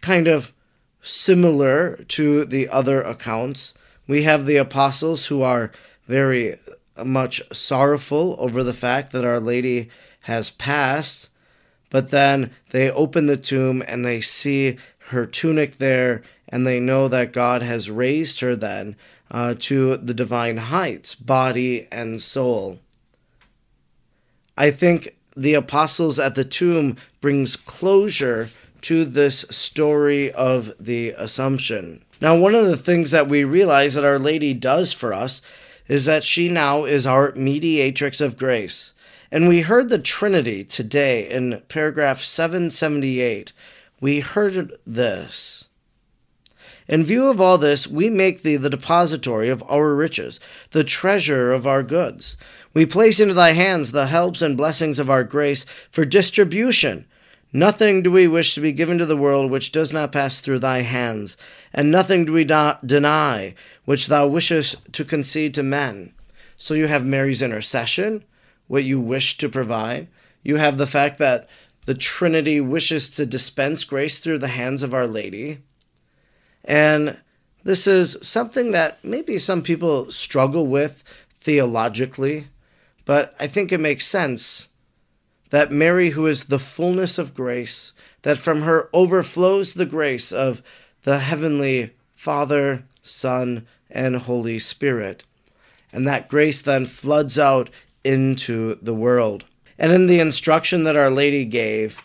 kind 0.01 0.27
of 0.27 0.53
similar 1.01 1.97
to 2.07 2.45
the 2.45 2.69
other 2.69 3.01
accounts. 3.01 3.73
We 4.07 4.23
have 4.23 4.45
the 4.45 4.57
apostles 4.57 5.27
who 5.27 5.41
are 5.41 5.71
very 6.07 6.59
much 7.03 7.41
sorrowful 7.51 8.35
over 8.39 8.63
the 8.63 8.73
fact 8.73 9.11
that 9.11 9.25
Our 9.25 9.39
Lady 9.39 9.89
has 10.21 10.51
passed, 10.51 11.29
but 11.93 12.09
then 12.09 12.49
they 12.71 12.89
open 12.89 13.27
the 13.27 13.37
tomb 13.37 13.83
and 13.87 14.03
they 14.03 14.19
see 14.19 14.77
her 15.09 15.27
tunic 15.27 15.77
there, 15.77 16.23
and 16.49 16.65
they 16.65 16.79
know 16.79 17.07
that 17.07 17.31
God 17.31 17.61
has 17.61 17.91
raised 17.91 18.39
her 18.39 18.55
then 18.55 18.95
uh, 19.29 19.53
to 19.59 19.97
the 19.97 20.13
divine 20.15 20.57
heights, 20.57 21.13
body 21.13 21.87
and 21.91 22.19
soul. 22.19 22.79
I 24.57 24.71
think 24.71 25.15
the 25.37 25.53
apostles 25.53 26.17
at 26.17 26.33
the 26.33 26.43
tomb 26.43 26.97
brings 27.21 27.55
closure 27.55 28.49
to 28.81 29.05
this 29.05 29.45
story 29.51 30.31
of 30.31 30.73
the 30.79 31.11
Assumption. 31.11 32.03
Now, 32.19 32.35
one 32.35 32.55
of 32.55 32.65
the 32.65 32.77
things 32.77 33.11
that 33.11 33.29
we 33.29 33.43
realize 33.43 33.93
that 33.93 34.03
Our 34.03 34.17
Lady 34.17 34.55
does 34.55 34.93
for 34.93 35.13
us 35.13 35.43
is 35.87 36.05
that 36.05 36.23
she 36.23 36.49
now 36.49 36.85
is 36.85 37.05
our 37.05 37.33
mediatrix 37.35 38.19
of 38.19 38.35
grace. 38.35 38.92
And 39.33 39.47
we 39.47 39.61
heard 39.61 39.89
the 39.89 39.97
Trinity 39.97 40.63
today 40.63 41.27
in 41.27 41.63
paragraph 41.67 42.21
778. 42.21 43.51
We 43.99 44.19
heard 44.19 44.77
this. 44.85 45.65
In 46.87 47.03
view 47.03 47.25
of 47.25 47.41
all 47.41 47.57
this, 47.57 47.87
we 47.87 48.11
make 48.11 48.43
thee 48.43 48.57
the 48.57 48.69
depository 48.69 49.49
of 49.49 49.63
our 49.67 49.95
riches, 49.95 50.39
the 50.69 50.83
treasure 50.83 51.51
of 51.51 51.65
our 51.65 51.81
goods. 51.81 52.37
We 52.75 52.85
place 52.85 53.19
into 53.19 53.33
thy 53.33 53.53
hands 53.53 53.91
the 53.91 54.05
helps 54.05 54.43
and 54.43 54.55
blessings 54.55 54.99
of 54.99 55.09
our 55.09 55.23
grace 55.23 55.65
for 55.89 56.05
distribution. 56.05 57.07
Nothing 57.51 58.03
do 58.03 58.11
we 58.11 58.27
wish 58.27 58.53
to 58.53 58.61
be 58.61 58.71
given 58.71 58.99
to 58.99 59.05
the 59.07 59.17
world 59.17 59.49
which 59.49 59.71
does 59.71 59.91
not 59.91 60.11
pass 60.11 60.37
through 60.37 60.59
thy 60.59 60.81
hands, 60.81 61.37
and 61.73 61.89
nothing 61.89 62.25
do 62.25 62.33
we 62.33 62.43
not 62.43 62.85
deny 62.85 63.55
which 63.85 64.05
thou 64.05 64.27
wishest 64.27 64.93
to 64.93 65.03
concede 65.03 65.55
to 65.55 65.63
men. 65.63 66.13
So 66.55 66.75
you 66.75 66.85
have 66.85 67.03
Mary's 67.03 67.41
intercession, 67.41 68.25
what 68.67 68.83
you 68.83 68.99
wish 68.99 69.37
to 69.37 69.49
provide. 69.49 70.07
You 70.43 70.57
have 70.57 70.77
the 70.77 70.87
fact 70.87 71.17
that 71.19 71.47
the 71.85 71.93
Trinity 71.93 72.61
wishes 72.61 73.09
to 73.09 73.25
dispense 73.25 73.83
grace 73.83 74.19
through 74.19 74.39
the 74.39 74.47
hands 74.47 74.83
of 74.83 74.93
Our 74.93 75.07
Lady. 75.07 75.59
And 76.63 77.17
this 77.63 77.87
is 77.87 78.17
something 78.21 78.71
that 78.71 79.03
maybe 79.03 79.37
some 79.37 79.61
people 79.61 80.11
struggle 80.11 80.67
with 80.67 81.03
theologically, 81.39 82.47
but 83.05 83.35
I 83.39 83.47
think 83.47 83.71
it 83.71 83.79
makes 83.79 84.05
sense 84.05 84.69
that 85.49 85.71
Mary, 85.71 86.11
who 86.11 86.25
is 86.25 86.45
the 86.45 86.59
fullness 86.59 87.17
of 87.17 87.33
grace, 87.33 87.93
that 88.23 88.37
from 88.37 88.61
her 88.61 88.89
overflows 88.93 89.73
the 89.73 89.85
grace 89.85 90.31
of 90.31 90.63
the 91.03 91.19
heavenly 91.19 91.93
Father, 92.15 92.85
Son, 93.01 93.67
and 93.89 94.15
Holy 94.15 94.57
Spirit. 94.57 95.23
And 95.91 96.07
that 96.07 96.27
grace 96.27 96.61
then 96.61 96.85
floods 96.85 97.37
out 97.37 97.69
into 98.03 98.75
the 98.81 98.93
world. 98.93 99.45
And 99.77 99.91
in 99.91 100.07
the 100.07 100.19
instruction 100.19 100.83
that 100.83 100.95
Our 100.95 101.09
Lady 101.09 101.45
gave, 101.45 101.97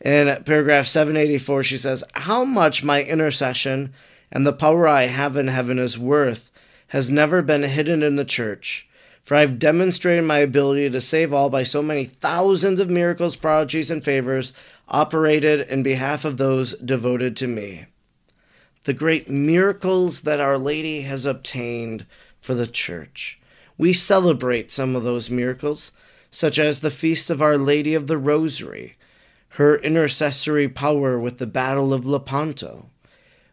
in 0.00 0.42
paragraph 0.44 0.86
784, 0.86 1.62
she 1.62 1.78
says, 1.78 2.04
How 2.14 2.44
much 2.44 2.84
my 2.84 3.02
intercession 3.02 3.94
and 4.30 4.46
the 4.46 4.52
power 4.52 4.88
I 4.88 5.04
have 5.04 5.36
in 5.36 5.48
heaven 5.48 5.78
is 5.78 5.98
worth 5.98 6.50
has 6.88 7.10
never 7.10 7.40
been 7.40 7.62
hidden 7.62 8.02
in 8.02 8.16
the 8.16 8.24
church. 8.24 8.88
For 9.22 9.36
I 9.36 9.40
have 9.40 9.58
demonstrated 9.58 10.24
my 10.24 10.38
ability 10.38 10.90
to 10.90 11.00
save 11.00 11.32
all 11.32 11.48
by 11.48 11.62
so 11.62 11.82
many 11.82 12.04
thousands 12.04 12.78
of 12.78 12.90
miracles, 12.90 13.36
prodigies, 13.36 13.90
and 13.90 14.04
favors 14.04 14.52
operated 14.88 15.66
in 15.68 15.82
behalf 15.82 16.26
of 16.26 16.36
those 16.36 16.74
devoted 16.74 17.36
to 17.38 17.46
me. 17.46 17.86
The 18.84 18.92
great 18.92 19.30
miracles 19.30 20.22
that 20.22 20.40
Our 20.40 20.58
Lady 20.58 21.02
has 21.02 21.24
obtained 21.24 22.04
for 22.38 22.54
the 22.54 22.66
church. 22.66 23.40
We 23.76 23.92
celebrate 23.92 24.70
some 24.70 24.94
of 24.94 25.02
those 25.02 25.30
miracles, 25.30 25.92
such 26.30 26.58
as 26.58 26.80
the 26.80 26.90
feast 26.90 27.30
of 27.30 27.42
Our 27.42 27.58
Lady 27.58 27.94
of 27.94 28.06
the 28.06 28.18
Rosary, 28.18 28.96
her 29.50 29.76
intercessory 29.76 30.68
power 30.68 31.18
with 31.18 31.38
the 31.38 31.46
Battle 31.46 31.92
of 31.92 32.06
Lepanto. 32.06 32.86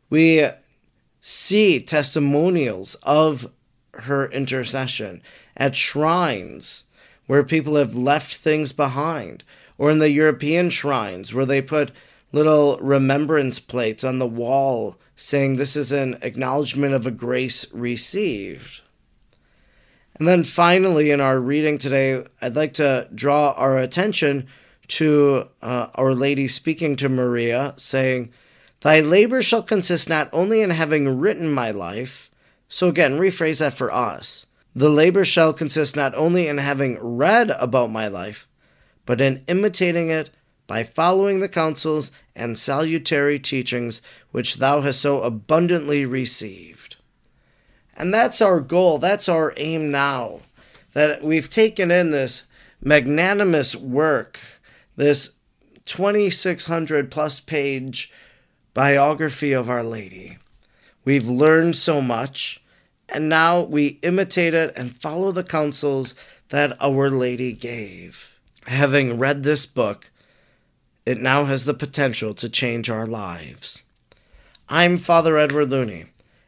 We 0.09 0.47
see 1.21 1.79
testimonials 1.79 2.95
of 3.03 3.51
her 3.93 4.25
intercession 4.31 5.21
at 5.55 5.75
shrines 5.75 6.83
where 7.27 7.43
people 7.43 7.75
have 7.75 7.95
left 7.95 8.35
things 8.35 8.73
behind, 8.73 9.43
or 9.77 9.91
in 9.91 9.99
the 9.99 10.09
European 10.09 10.69
shrines 10.69 11.33
where 11.33 11.45
they 11.45 11.61
put 11.61 11.91
little 12.31 12.77
remembrance 12.79 13.59
plates 13.59 14.03
on 14.03 14.19
the 14.19 14.27
wall 14.27 14.97
saying 15.15 15.55
this 15.55 15.75
is 15.75 15.91
an 15.91 16.17
acknowledgement 16.21 16.93
of 16.93 17.05
a 17.05 17.11
grace 17.11 17.65
received. 17.71 18.81
And 20.21 20.27
then 20.27 20.43
finally, 20.43 21.09
in 21.09 21.19
our 21.19 21.39
reading 21.39 21.79
today, 21.79 22.23
I'd 22.39 22.55
like 22.55 22.73
to 22.73 23.09
draw 23.15 23.53
our 23.53 23.79
attention 23.79 24.45
to 24.89 25.47
uh, 25.63 25.87
Our 25.95 26.13
Lady 26.13 26.47
speaking 26.47 26.95
to 26.97 27.09
Maria, 27.09 27.73
saying, 27.77 28.31
Thy 28.81 28.99
labor 28.99 29.41
shall 29.41 29.63
consist 29.63 30.09
not 30.09 30.29
only 30.31 30.61
in 30.61 30.69
having 30.69 31.17
written 31.19 31.51
my 31.51 31.71
life, 31.71 32.29
so 32.69 32.87
again, 32.87 33.17
rephrase 33.17 33.61
that 33.61 33.73
for 33.73 33.91
us. 33.91 34.45
The 34.75 34.91
labor 34.91 35.25
shall 35.25 35.53
consist 35.53 35.95
not 35.95 36.13
only 36.13 36.47
in 36.47 36.59
having 36.59 36.99
read 37.01 37.49
about 37.49 37.89
my 37.89 38.07
life, 38.07 38.47
but 39.07 39.21
in 39.21 39.43
imitating 39.47 40.11
it 40.11 40.29
by 40.67 40.83
following 40.83 41.39
the 41.39 41.49
counsels 41.49 42.11
and 42.35 42.59
salutary 42.59 43.39
teachings 43.39 44.03
which 44.29 44.57
thou 44.57 44.81
hast 44.81 45.01
so 45.01 45.23
abundantly 45.23 46.05
received. 46.05 46.97
And 48.01 48.11
that's 48.11 48.41
our 48.41 48.59
goal, 48.59 48.97
that's 48.97 49.29
our 49.29 49.53
aim 49.57 49.91
now, 49.91 50.39
that 50.93 51.23
we've 51.23 51.51
taken 51.51 51.91
in 51.91 52.09
this 52.09 52.45
magnanimous 52.81 53.75
work, 53.75 54.39
this 54.95 55.33
2,600 55.85 57.11
plus 57.11 57.39
page 57.39 58.11
biography 58.73 59.51
of 59.51 59.69
Our 59.69 59.83
Lady. 59.83 60.39
We've 61.05 61.27
learned 61.27 61.75
so 61.75 62.01
much, 62.01 62.59
and 63.07 63.29
now 63.29 63.61
we 63.61 63.99
imitate 64.01 64.55
it 64.55 64.73
and 64.75 64.95
follow 64.95 65.31
the 65.31 65.43
counsels 65.43 66.15
that 66.49 66.75
Our 66.81 67.11
Lady 67.11 67.53
gave. 67.53 68.35
Having 68.65 69.19
read 69.19 69.43
this 69.43 69.67
book, 69.67 70.09
it 71.05 71.21
now 71.21 71.45
has 71.45 71.65
the 71.65 71.75
potential 71.75 72.33
to 72.33 72.49
change 72.49 72.89
our 72.89 73.05
lives. 73.05 73.83
I'm 74.67 74.97
Father 74.97 75.37
Edward 75.37 75.69
Looney, 75.69 76.05